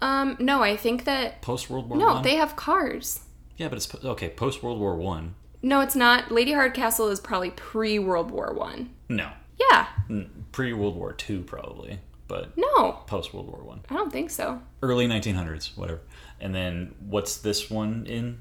[0.00, 2.22] Um, no, I think that Post World War no, One?
[2.22, 3.20] they have cars.
[3.56, 4.28] Yeah, but it's po- okay.
[4.30, 5.34] Post World War One.
[5.62, 6.32] No, it's not.
[6.32, 8.90] Lady Hardcastle is probably pre World War One.
[9.08, 9.86] No, Yeah.
[10.50, 14.60] pre World War Two probably, but No, post World War One, I don't think so.
[14.82, 16.00] early 1900s, whatever.
[16.40, 18.40] And then what's this one in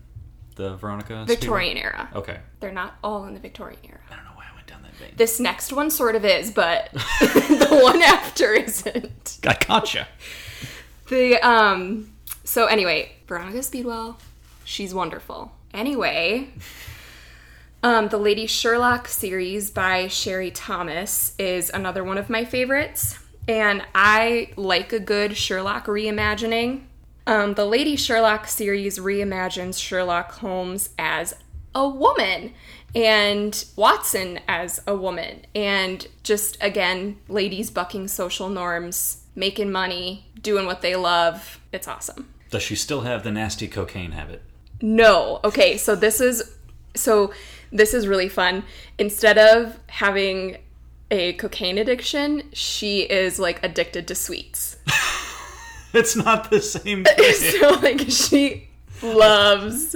[0.55, 1.25] the Veronica?
[1.27, 2.09] Victorian era.
[2.15, 3.99] Okay, They're not all in the Victorian era.
[4.11, 5.10] I don't know why I went down that vein.
[5.21, 9.37] This next one sort of is, but the one after isn't.
[9.45, 10.07] I gotcha.
[11.09, 12.11] The um
[12.43, 14.17] so anyway, Veronica Speedwell,
[14.63, 15.51] she's wonderful.
[15.75, 16.49] Anyway,
[17.83, 23.83] um the Lady Sherlock series by Sherry Thomas is another one of my favorites, and
[23.93, 26.85] I like a good Sherlock reimagining.
[27.27, 31.35] Um, the Lady Sherlock series reimagines Sherlock Holmes as
[31.75, 32.53] a woman
[32.95, 40.65] and Watson as a woman, and just again, ladies bucking social norms, making money, doing
[40.65, 41.59] what they love.
[41.71, 42.33] It's awesome.
[42.49, 44.41] Does she still have the nasty cocaine habit?
[44.81, 45.39] No.
[45.43, 46.55] Okay, so this is
[46.95, 47.33] so
[47.71, 48.63] this is really fun.
[48.97, 50.57] Instead of having
[51.09, 54.77] a cocaine addiction, she is like addicted to sweets.
[55.93, 57.33] It's not the same thing.
[57.33, 58.69] so like she
[59.03, 59.95] loves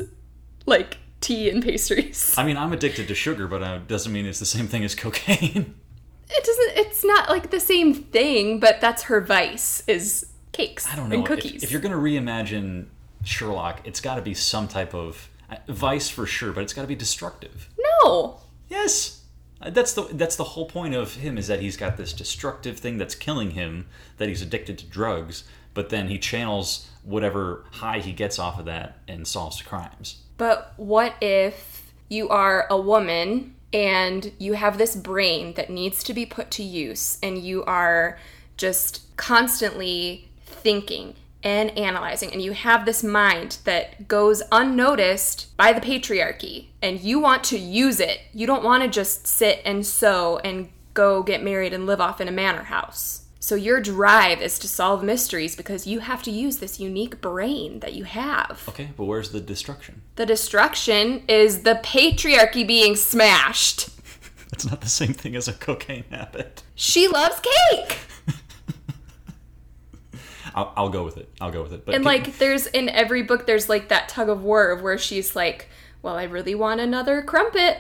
[0.65, 2.33] like tea and pastries.
[2.37, 4.95] I mean, I'm addicted to sugar, but it doesn't mean it's the same thing as
[4.95, 5.75] cocaine.
[6.27, 10.95] It doesn't it's not like the same thing, but that's her vice is cakes I
[10.95, 11.15] don't know.
[11.17, 11.63] and If- cookies.
[11.63, 12.87] If, you're going to reimagine
[13.23, 16.81] Sherlock, it's got to be some type of uh, vice for sure, but it's got
[16.81, 17.69] to be destructive.
[18.03, 18.39] no.
[18.69, 19.21] Yes.
[19.61, 22.79] Uh, That's the that's the whole point of him is that he's got this destructive
[22.79, 23.85] thing that's killing him,
[24.17, 25.43] that he's addicted to drugs,
[25.75, 30.23] but then he channels whatever high he gets off of that and solves crimes.
[30.37, 36.13] But what if you are a woman and you have this brain that needs to
[36.13, 38.17] be put to use and you are
[38.57, 45.81] just constantly thinking and analyzing and you have this mind that goes unnoticed by the
[45.81, 48.19] patriarchy and you want to use it.
[48.33, 52.19] You don't want to just sit and sew and go get married and live off
[52.19, 53.24] in a manor house.
[53.45, 57.79] So your drive is to solve mysteries because you have to use this unique brain
[57.81, 58.63] that you have.
[58.67, 60.01] Okay, but where's the destruction?
[60.15, 63.89] The destruction is the patriarchy being smashed.
[64.49, 66.63] That's not the same thing as a cocaine habit.
[66.73, 67.99] She loves cake.
[70.55, 71.29] I'll, I'll go with it.
[71.39, 71.85] I'll go with it.
[71.85, 74.97] But And like there's in every book there's like that tug of war of where
[74.97, 75.69] she's like,
[76.01, 77.77] "Well, I really want another crumpet,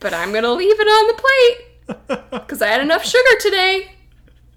[0.00, 3.92] but I'm going to leave it on the plate cuz I had enough sugar today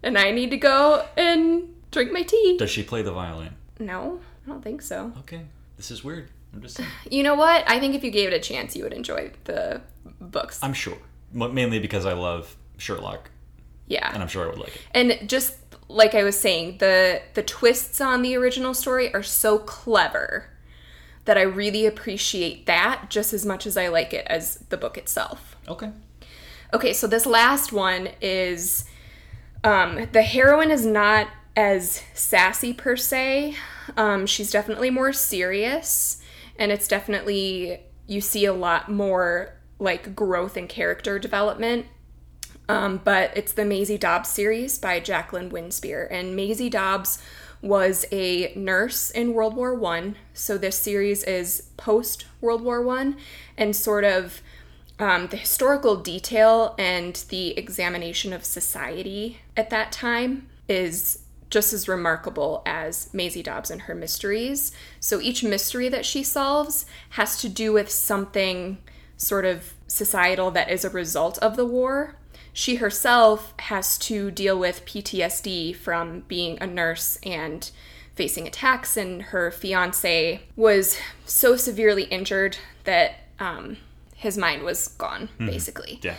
[0.04, 2.58] and I need to go and drink my tea.
[2.58, 3.56] Does she play the violin?
[3.80, 5.12] no, I don't think so.
[5.20, 5.42] Okay.
[5.78, 6.30] This is weird.
[6.54, 6.90] I'm just saying.
[7.10, 7.64] You know what?
[7.70, 9.82] I think if you gave it a chance, you would enjoy the
[10.20, 10.60] books.
[10.62, 10.98] I'm sure.
[11.34, 13.30] M- Mainly because I love Sherlock,
[13.88, 14.12] yeah.
[14.14, 14.82] and I'm sure I would like it.
[14.94, 15.56] and just
[15.88, 20.50] like I was saying, the the twists on the original story are so clever
[21.26, 24.98] that I really appreciate that just as much as I like it as the book
[24.98, 25.56] itself.
[25.68, 25.92] Okay.
[26.74, 28.86] Okay, so this last one is
[29.64, 33.56] um, the heroine is not as sassy per se.
[33.98, 36.22] Um, she's definitely more serious,
[36.58, 41.86] and it's definitely you see a lot more like growth and character development.
[42.68, 47.20] Um, but it's the Maisie Dobbs series by Jacqueline Winspear, and Maisie Dobbs
[47.62, 50.16] was a nurse in World War One.
[50.34, 53.18] So this series is post World War One,
[53.58, 54.42] and sort of
[55.00, 61.88] um, the historical detail and the examination of society at that time is just as
[61.88, 64.72] remarkable as Maisie Dobbs and her mysteries.
[65.00, 68.78] So each mystery that she solves has to do with something
[69.18, 72.16] sort of societal that is a result of the war.
[72.54, 77.70] She herself has to deal with PTSD from being a nurse and
[78.16, 83.78] facing attacks, and her fiance was so severely injured that um,
[84.20, 86.02] his mind was gone, basically.
[86.04, 86.16] Yeah.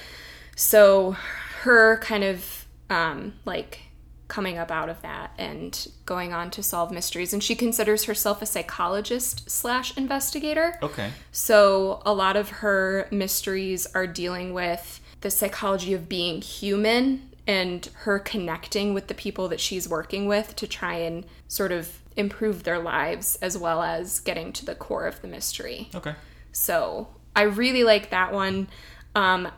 [0.57, 1.13] So
[1.61, 3.81] her kind of um, like
[4.27, 8.41] coming up out of that and going on to solve mysteries, and she considers herself
[8.41, 10.79] a psychologist slash investigator.
[10.83, 11.11] Okay.
[11.31, 17.91] So a lot of her mysteries are dealing with the psychology of being human and
[18.05, 22.63] her connecting with the people that she's working with to try and sort of improve
[22.63, 25.91] their lives as well as getting to the core of the mystery.
[25.95, 26.15] Okay.
[26.53, 27.09] So
[27.41, 28.69] I really like that one.
[29.15, 29.49] Um,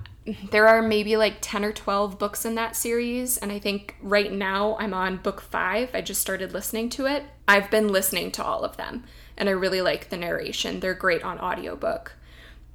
[0.53, 4.33] there are maybe like 10 or 12 books in that series, and I think right
[4.33, 5.91] now I'm on book five.
[5.95, 7.25] I just started listening to it.
[7.49, 9.03] I've been listening to all of them,
[9.37, 10.79] and I really like the narration.
[10.79, 12.13] They're great on audiobook.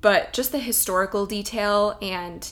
[0.01, 2.51] But just the historical detail and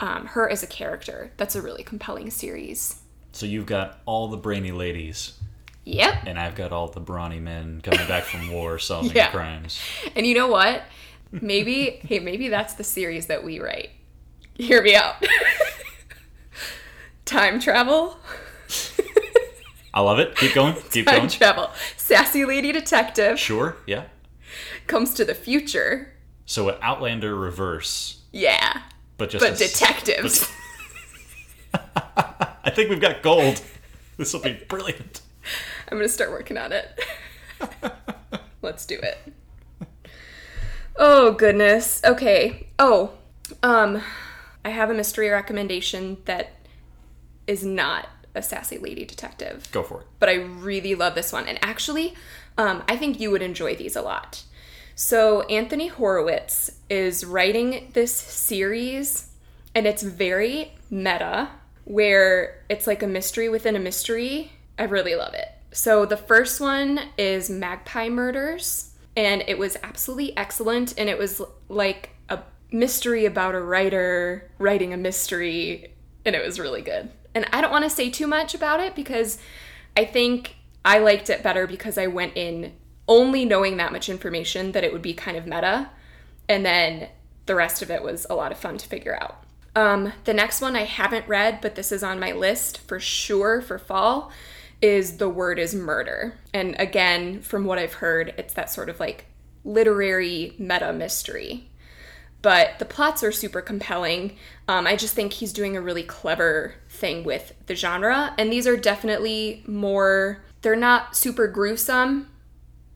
[0.00, 3.00] um, her as a character, that's a really compelling series.
[3.32, 5.32] So you've got all the brainy ladies,
[5.84, 6.24] Yep.
[6.26, 9.30] and I've got all the brawny men coming back from war solving Yeah.
[9.30, 9.80] crimes.
[10.14, 10.82] And you know what?
[11.32, 13.90] Maybe, hey, maybe that's the series that we write.
[14.54, 15.16] Hear me out.
[17.24, 18.18] Time travel.
[19.92, 20.36] I love it.
[20.36, 20.74] Keep going.
[20.90, 21.08] Keep going.
[21.14, 21.28] Time going.
[21.30, 21.70] travel.
[21.96, 23.76] Sassy lady detective Sure.
[23.86, 24.04] Yeah.
[24.86, 26.12] comes to the future.
[26.44, 28.82] So an Outlander reverse, Yeah.
[29.18, 30.48] but just But a detectives.
[31.74, 33.60] I think we've got gold.
[34.16, 35.22] This will be brilliant.
[35.88, 36.88] I'm gonna start working on it.
[38.62, 39.18] Let's do it.
[40.98, 42.00] Oh goodness.
[42.04, 42.68] Okay.
[42.78, 43.12] Oh,
[43.62, 44.02] um,
[44.64, 46.52] I have a mystery recommendation that
[47.46, 49.68] is not a sassy lady detective.
[49.72, 50.06] Go for it.
[50.18, 51.46] but I really love this one.
[51.46, 52.14] And actually,
[52.58, 54.42] um, I think you would enjoy these a lot.
[54.94, 59.28] So, Anthony Horowitz is writing this series,
[59.74, 61.50] and it's very meta,
[61.84, 64.52] where it's like a mystery within a mystery.
[64.78, 65.48] I really love it.
[65.70, 70.94] So, the first one is Magpie Murders, and it was absolutely excellent.
[70.98, 76.60] And it was like a mystery about a writer writing a mystery, and it was
[76.60, 77.10] really good.
[77.34, 79.38] And I don't want to say too much about it because
[79.96, 82.72] I think I liked it better because I went in
[83.08, 85.90] only knowing that much information that it would be kind of meta.
[86.48, 87.08] And then
[87.46, 89.42] the rest of it was a lot of fun to figure out.
[89.74, 93.60] Um, the next one I haven't read, but this is on my list for sure
[93.60, 94.32] for fall,
[94.82, 96.38] is The Word is Murder.
[96.52, 99.26] And again, from what I've heard, it's that sort of like
[99.64, 101.68] literary meta mystery
[102.46, 104.36] but the plots are super compelling.
[104.68, 108.68] Um, I just think he's doing a really clever thing with the genre, and these
[108.68, 110.44] are definitely more.
[110.62, 112.30] They're not super gruesome,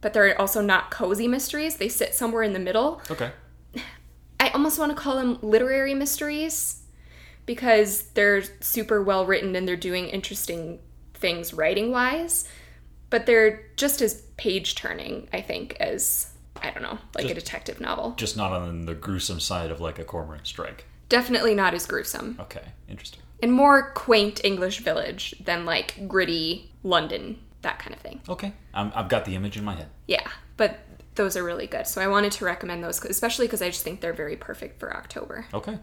[0.01, 1.79] but they're also not cozy mysteries.
[1.79, 3.03] They sit somewhere in the middle.
[3.11, 3.33] Okay.
[4.39, 6.83] I almost want to call them literary mysteries
[7.45, 10.79] because they're super well written and they're doing interesting
[11.21, 12.49] things writing wise,
[13.11, 16.31] but they're just as page turning, I think, as
[16.63, 18.15] I don't know, like a detective novel.
[18.17, 20.85] Just not on the gruesome side of like a Cormoran Strike.
[21.09, 22.37] Definitely not as gruesome.
[22.41, 22.63] Okay.
[22.89, 23.21] Interesting.
[23.43, 28.21] and more quaint English village than like gritty London, that kind of thing.
[28.29, 28.53] Okay.
[28.75, 29.89] I'm, I've got the image in my head.
[30.07, 30.79] Yeah, but
[31.17, 31.87] those are really good.
[31.87, 34.95] So I wanted to recommend those, especially because I just think they're very perfect for
[34.97, 35.47] October.
[35.53, 35.79] Okay.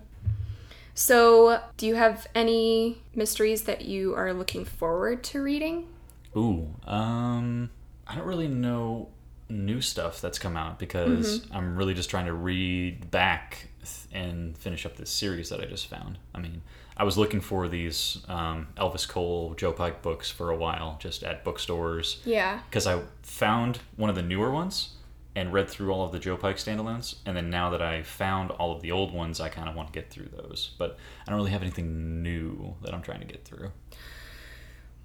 [1.00, 5.88] So, do you have any mysteries that you are looking forward to reading?
[6.36, 6.74] Ooh.
[6.88, 7.70] Um.
[8.08, 9.10] I don't really know
[9.48, 13.68] new stuff that's come out because I'm really just trying to read back
[14.12, 16.18] and finish up this series that I just found.
[16.34, 16.62] I mean,
[16.96, 21.22] I was looking for these um, Elvis Cole, Joe Pike books for a while, just
[21.24, 22.22] at bookstores.
[22.26, 22.60] Yeah.
[22.70, 24.96] Because I found one of the newer ones
[25.38, 28.50] and read through all of the Joe Pike standalones, and then now that I found
[28.50, 30.72] all of the old ones, I kind of want to get through those.
[30.80, 33.72] But I don't really have anything new that I'm trying to get through.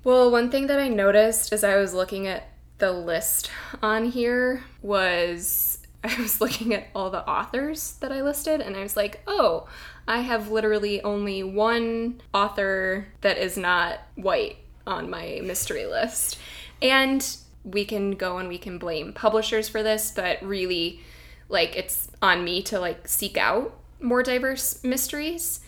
[0.05, 3.51] Well, one thing that I noticed as I was looking at the list
[3.83, 8.83] on here was I was looking at all the authors that I listed and I
[8.83, 9.69] was like, oh,
[10.09, 14.57] I have literally only one author that is not white
[14.87, 16.39] on my mystery list.
[16.81, 17.25] And
[17.65, 21.01] we can go and we can blame publishers for this, but really,
[21.49, 25.61] like, it's on me to like seek out more diverse mysteries.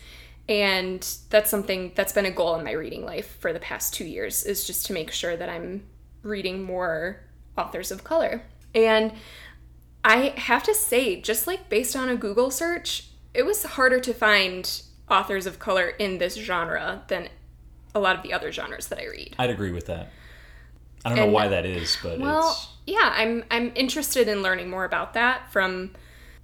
[0.47, 4.05] And that's something that's been a goal in my reading life for the past two
[4.05, 5.83] years is just to make sure that I'm
[6.21, 7.21] reading more
[7.57, 8.43] authors of color.
[8.75, 9.13] And
[10.03, 14.13] I have to say, just like based on a Google search, it was harder to
[14.13, 17.29] find authors of color in this genre than
[17.95, 19.35] a lot of the other genres that I read.
[19.39, 20.11] I'd agree with that.
[21.05, 24.69] I don't know why that is, but Well, it's yeah, I'm I'm interested in learning
[24.69, 25.91] more about that from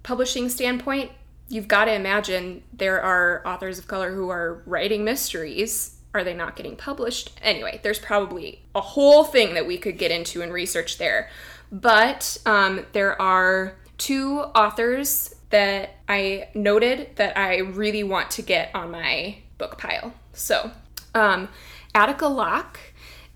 [0.02, 1.10] publishing standpoint.
[1.48, 5.98] You've got to imagine there are authors of color who are writing mysteries.
[6.14, 7.38] Are they not getting published?
[7.42, 11.30] Anyway, there's probably a whole thing that we could get into and research there.
[11.70, 18.74] But um, there are two authors that I noted that I really want to get
[18.74, 20.12] on my book pile.
[20.32, 20.70] So,
[21.14, 21.48] um,
[21.94, 22.80] Attica Locke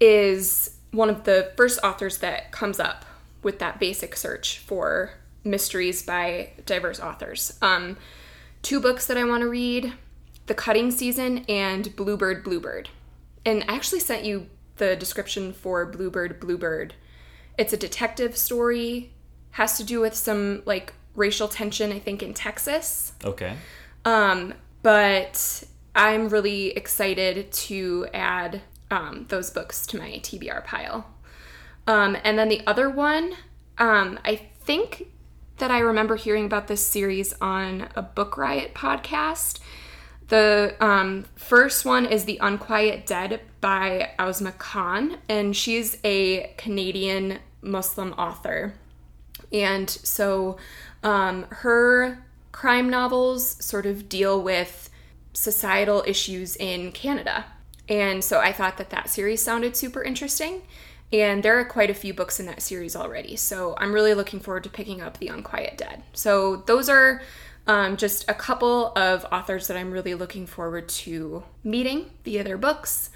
[0.00, 3.04] is one of the first authors that comes up
[3.42, 5.12] with that basic search for
[5.44, 7.56] mysteries by diverse authors.
[7.62, 7.96] Um,
[8.62, 9.92] two books that I want to read
[10.46, 12.88] The Cutting Season and Bluebird Bluebird.
[13.44, 16.94] And I actually sent you the description for Bluebird Bluebird.
[17.58, 19.12] It's a detective story,
[19.52, 23.12] has to do with some like racial tension, I think, in Texas.
[23.24, 23.56] okay.
[24.04, 28.60] Um, but I'm really excited to add
[28.90, 31.06] um, those books to my TBR pile.
[31.86, 33.34] Um, and then the other one,
[33.78, 35.08] um, I think
[35.58, 39.60] that I remember hearing about this series on a Book Riot podcast.
[40.28, 47.38] The um, first one is The Unquiet Dead by Ausma Khan, and she's a Canadian
[47.62, 48.74] Muslim author.
[49.52, 50.56] And so
[51.02, 54.90] um, her crime novels sort of deal with
[55.32, 57.44] societal issues in Canada.
[57.88, 60.62] And so I thought that that series sounded super interesting.
[61.12, 63.36] And there are quite a few books in that series already.
[63.36, 66.02] So I'm really looking forward to picking up The Unquiet Dead.
[66.12, 67.22] So those are
[67.66, 72.58] um, just a couple of authors that I'm really looking forward to meeting via their
[72.58, 73.10] books.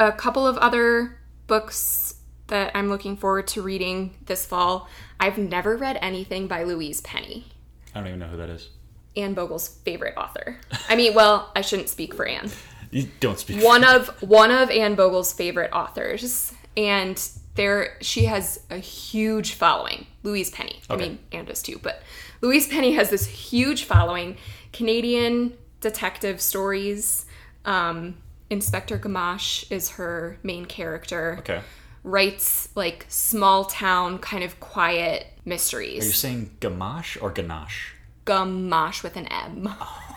[0.00, 2.14] A couple of other books
[2.48, 4.88] that I'm looking forward to reading this fall.
[5.20, 7.46] I've never read anything by Louise Penny.
[7.94, 8.68] I don't even know who that is.
[9.16, 10.58] Anne Bogle's favorite author.
[10.88, 12.50] I mean, well, I shouldn't speak for Anne.
[12.92, 13.62] You don't speak.
[13.62, 17.20] One of one of Anne Bogle's favorite authors, and
[17.54, 20.06] there she has a huge following.
[20.22, 20.80] Louise Penny.
[20.88, 22.02] I mean, Anne does too, but
[22.42, 24.36] Louise Penny has this huge following.
[24.72, 27.26] Canadian detective stories.
[27.64, 28.16] Um,
[28.50, 31.36] Inspector Gamache is her main character.
[31.40, 31.62] Okay.
[32.04, 36.04] Writes like small town, kind of quiet mysteries.
[36.04, 37.94] Are you saying gamache or ganache?
[38.26, 39.68] Gamache with an M.
[39.68, 40.11] Okay.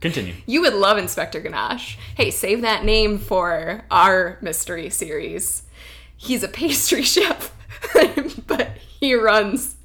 [0.00, 0.34] Continue.
[0.46, 1.98] You would love Inspector Ganache.
[2.16, 5.62] Hey, save that name for our mystery series.
[6.16, 7.54] He's a pastry chef,
[8.46, 9.76] but he runs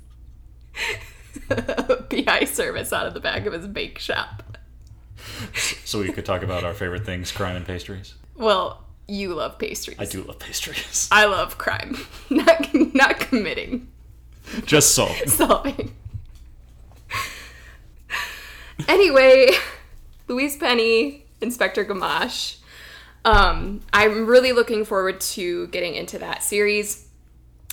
[1.49, 4.57] a PI service out of the back of his bake shop.
[5.83, 8.15] So we could talk about our favorite things, crime and pastries.
[8.37, 9.97] Well, you love pastries.
[9.99, 11.09] I do love pastries.
[11.11, 11.97] I love crime,
[12.29, 13.87] not not committing,
[14.65, 15.07] Just so.
[15.25, 15.93] solving.
[18.87, 19.49] anyway,
[20.27, 22.57] Louise Penny, Inspector Gamache.
[23.23, 27.07] Um, I'm really looking forward to getting into that series.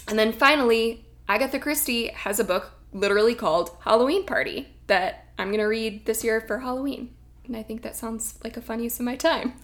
[0.08, 5.60] And then finally, Agatha Christie has a book literally called Halloween Party that I'm going
[5.60, 7.14] to read this year for Halloween.
[7.46, 9.54] And I think that sounds like a fun use of my time.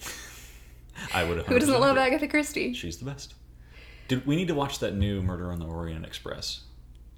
[1.13, 1.47] I would have.
[1.47, 2.73] Who doesn't love Agatha Christie?
[2.73, 3.33] She's the best.
[4.07, 6.61] Did we need to watch that new Murder on the Orient Express?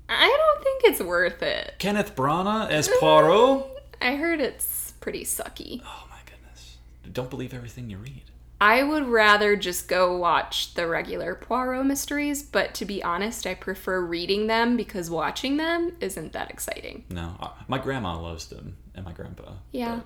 [0.09, 1.75] I don't think it's worth it.
[1.79, 3.65] Kenneth Branagh as Poirot.
[4.01, 4.65] I heard it's
[5.01, 5.81] pretty sucky.
[5.85, 6.77] Oh my goodness!
[7.11, 8.23] Don't believe everything you read.
[8.61, 13.55] I would rather just go watch the regular Poirot mysteries, but to be honest, I
[13.55, 17.03] prefer reading them because watching them isn't that exciting.
[17.09, 17.35] No,
[17.67, 19.53] my grandma loves them, and my grandpa.
[19.71, 20.01] Yeah.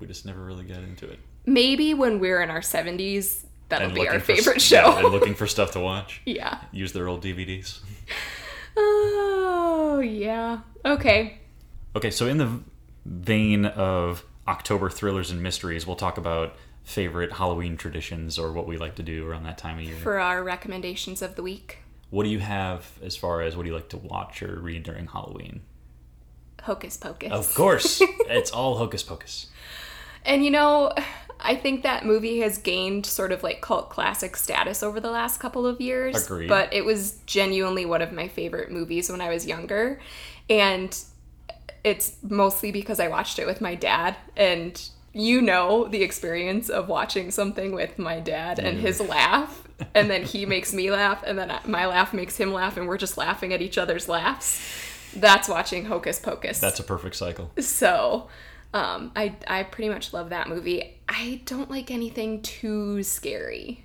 [0.00, 1.20] we just never really got into it.
[1.46, 5.00] Maybe when we're in our 70s, that'll And be our looking for- favorite yeah, and
[5.02, 5.06] show.
[5.08, 6.22] looking for stuff to watch.
[6.26, 6.58] Yeah.
[6.72, 7.78] Use their old DVDs.
[8.76, 10.60] Oh, yeah.
[10.84, 11.38] Okay.
[11.94, 12.60] Okay, so in the
[13.04, 18.76] vein of October thrillers and mysteries, we'll talk about favorite Halloween traditions or what we
[18.76, 19.96] like to do around that time of year.
[19.96, 21.78] For our recommendations of the week,
[22.10, 24.82] what do you have as far as what do you like to watch or read
[24.82, 25.62] during Halloween?
[26.62, 27.32] Hocus Pocus.
[27.32, 29.46] Of course, it's all Hocus Pocus.
[30.24, 30.92] And you know,
[31.40, 35.40] I think that movie has gained sort of like cult classic status over the last
[35.40, 36.24] couple of years.
[36.24, 36.48] Agreed.
[36.48, 40.00] But it was genuinely one of my favorite movies when I was younger.
[40.48, 40.96] And
[41.84, 44.16] it's mostly because I watched it with my dad.
[44.36, 44.80] And
[45.12, 49.68] you know the experience of watching something with my dad and his laugh.
[49.94, 51.22] And then he makes me laugh.
[51.26, 52.76] And then my laugh makes him laugh.
[52.76, 54.60] And we're just laughing at each other's laughs.
[55.14, 56.58] That's watching Hocus Pocus.
[56.58, 57.50] That's a perfect cycle.
[57.58, 58.28] So
[58.74, 60.98] um, I I pretty much love that movie.
[61.08, 63.84] I don't like anything too scary.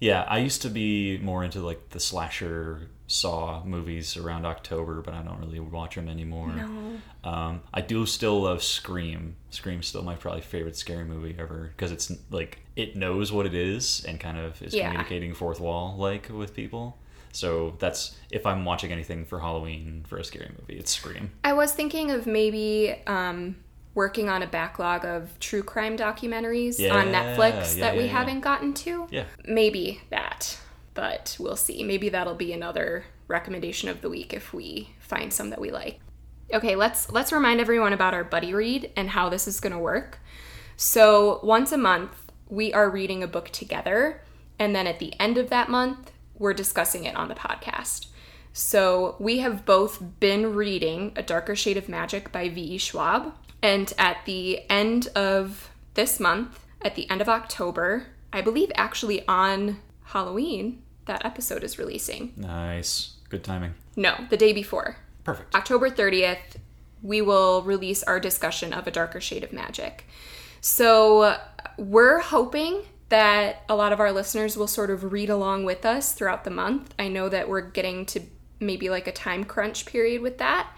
[0.00, 5.14] Yeah, I used to be more into like the slasher Saw movies around October, but
[5.14, 6.48] I don't really watch them anymore.
[6.52, 7.28] No.
[7.30, 9.36] Um, I do still love Scream.
[9.50, 13.54] Scream's still my probably favorite scary movie ever because it's like it knows what it
[13.54, 14.88] is and kind of is Yeah.
[14.88, 16.98] communicating fourth wall like with people.
[17.32, 21.30] So that's if I'm watching anything for Halloween for a scary movie, it's Scream.
[21.44, 23.56] I was thinking of maybe um,
[23.94, 28.40] working on a backlog of true crime documentaries Yeah, on Netflix yeah, that we haven't
[28.40, 29.06] gotten to.
[29.10, 29.24] Yeah.
[29.44, 30.58] Maybe that,
[30.96, 31.84] but we'll see.
[31.84, 36.00] Maybe that'll be another recommendation of the week if we find some that we like.
[36.52, 39.78] Okay, let's let's remind everyone about our buddy read and how this is going to
[39.78, 40.18] work.
[40.76, 44.22] So, once a month, we are reading a book together,
[44.58, 48.06] and then at the end of that month, we're discussing it on the podcast.
[48.52, 52.78] So, we have both been reading A Darker Shade of Magic by V.E.
[52.78, 58.70] Schwab, and at the end of this month, at the end of October, I believe
[58.76, 62.32] actually on Halloween, that episode is releasing.
[62.36, 63.14] Nice.
[63.28, 63.74] Good timing.
[63.96, 64.96] No, the day before.
[65.24, 65.54] Perfect.
[65.54, 66.56] October 30th,
[67.02, 70.06] we will release our discussion of A Darker Shade of Magic.
[70.60, 71.36] So,
[71.78, 76.12] we're hoping that a lot of our listeners will sort of read along with us
[76.12, 76.94] throughout the month.
[76.98, 78.20] I know that we're getting to
[78.58, 80.68] maybe like a time crunch period with that,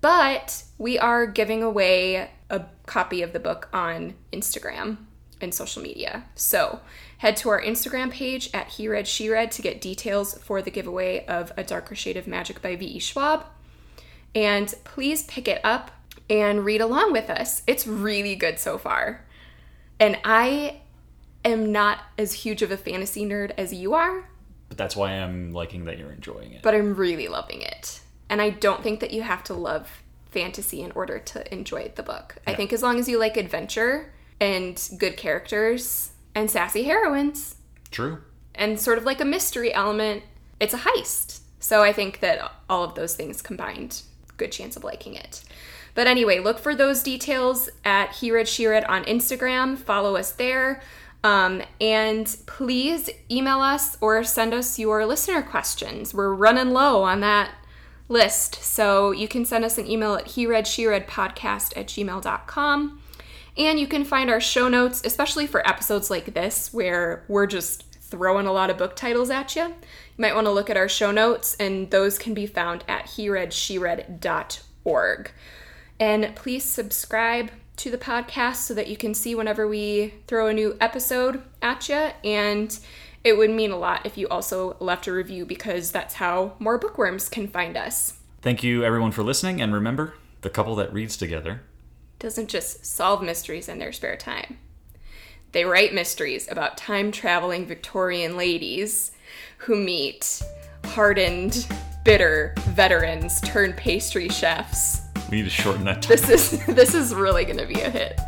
[0.00, 4.98] but we are giving away a copy of the book on Instagram
[5.40, 6.24] and social media.
[6.34, 6.80] So,
[7.22, 10.72] head to our Instagram page at He Read She Read to get details for the
[10.72, 12.98] giveaway of A Darker Shade of Magic by V.E.
[12.98, 13.46] Schwab.
[14.34, 15.92] And please pick it up
[16.28, 17.62] and read along with us.
[17.64, 19.24] It's really good so far.
[20.00, 20.80] And I
[21.44, 24.24] am not as huge of a fantasy nerd as you are,
[24.68, 26.62] But that's why I'm liking that you're enjoying it.
[26.62, 28.00] but I'm really loving it.
[28.28, 30.02] And I don't think that you have to love
[30.32, 32.38] fantasy in order to enjoy the book.
[32.48, 37.56] I think as long as you like adventure and good characters and sassy heroines
[37.90, 38.18] True.
[38.54, 40.22] and sort of like a mystery element,
[40.60, 41.40] it's a heist.
[41.60, 44.02] So I think that all of those things combined,
[44.36, 45.44] good chance of liking it.
[45.94, 49.76] But anyway, look for those details at He Read She Read on Instagram.
[49.76, 50.82] Follow us there.
[51.24, 56.12] Um, and please email us or send us your listener questions.
[56.12, 57.50] We're running low on that
[58.08, 58.56] list.
[58.56, 63.01] So you can send us an email at he read she read podcast at gmail.com.
[63.56, 67.84] And you can find our show notes, especially for episodes like this where we're just
[68.00, 69.64] throwing a lot of book titles at you.
[69.64, 69.74] You
[70.18, 75.32] might want to look at our show notes, and those can be found at hereadsheread.org.
[76.00, 80.52] And please subscribe to the podcast so that you can see whenever we throw a
[80.52, 82.10] new episode at you.
[82.24, 82.78] And
[83.24, 86.78] it would mean a lot if you also left a review because that's how more
[86.78, 88.18] bookworms can find us.
[88.40, 91.62] Thank you everyone for listening, and remember, the couple that reads together
[92.22, 94.58] Doesn't just solve mysteries in their spare time.
[95.50, 99.10] They write mysteries about time traveling Victorian ladies
[99.58, 100.40] who meet
[100.84, 101.66] hardened,
[102.04, 105.00] bitter veterans turned pastry chefs.
[105.32, 106.02] We need to shorten that.
[106.02, 108.20] This is this is really going to be a hit.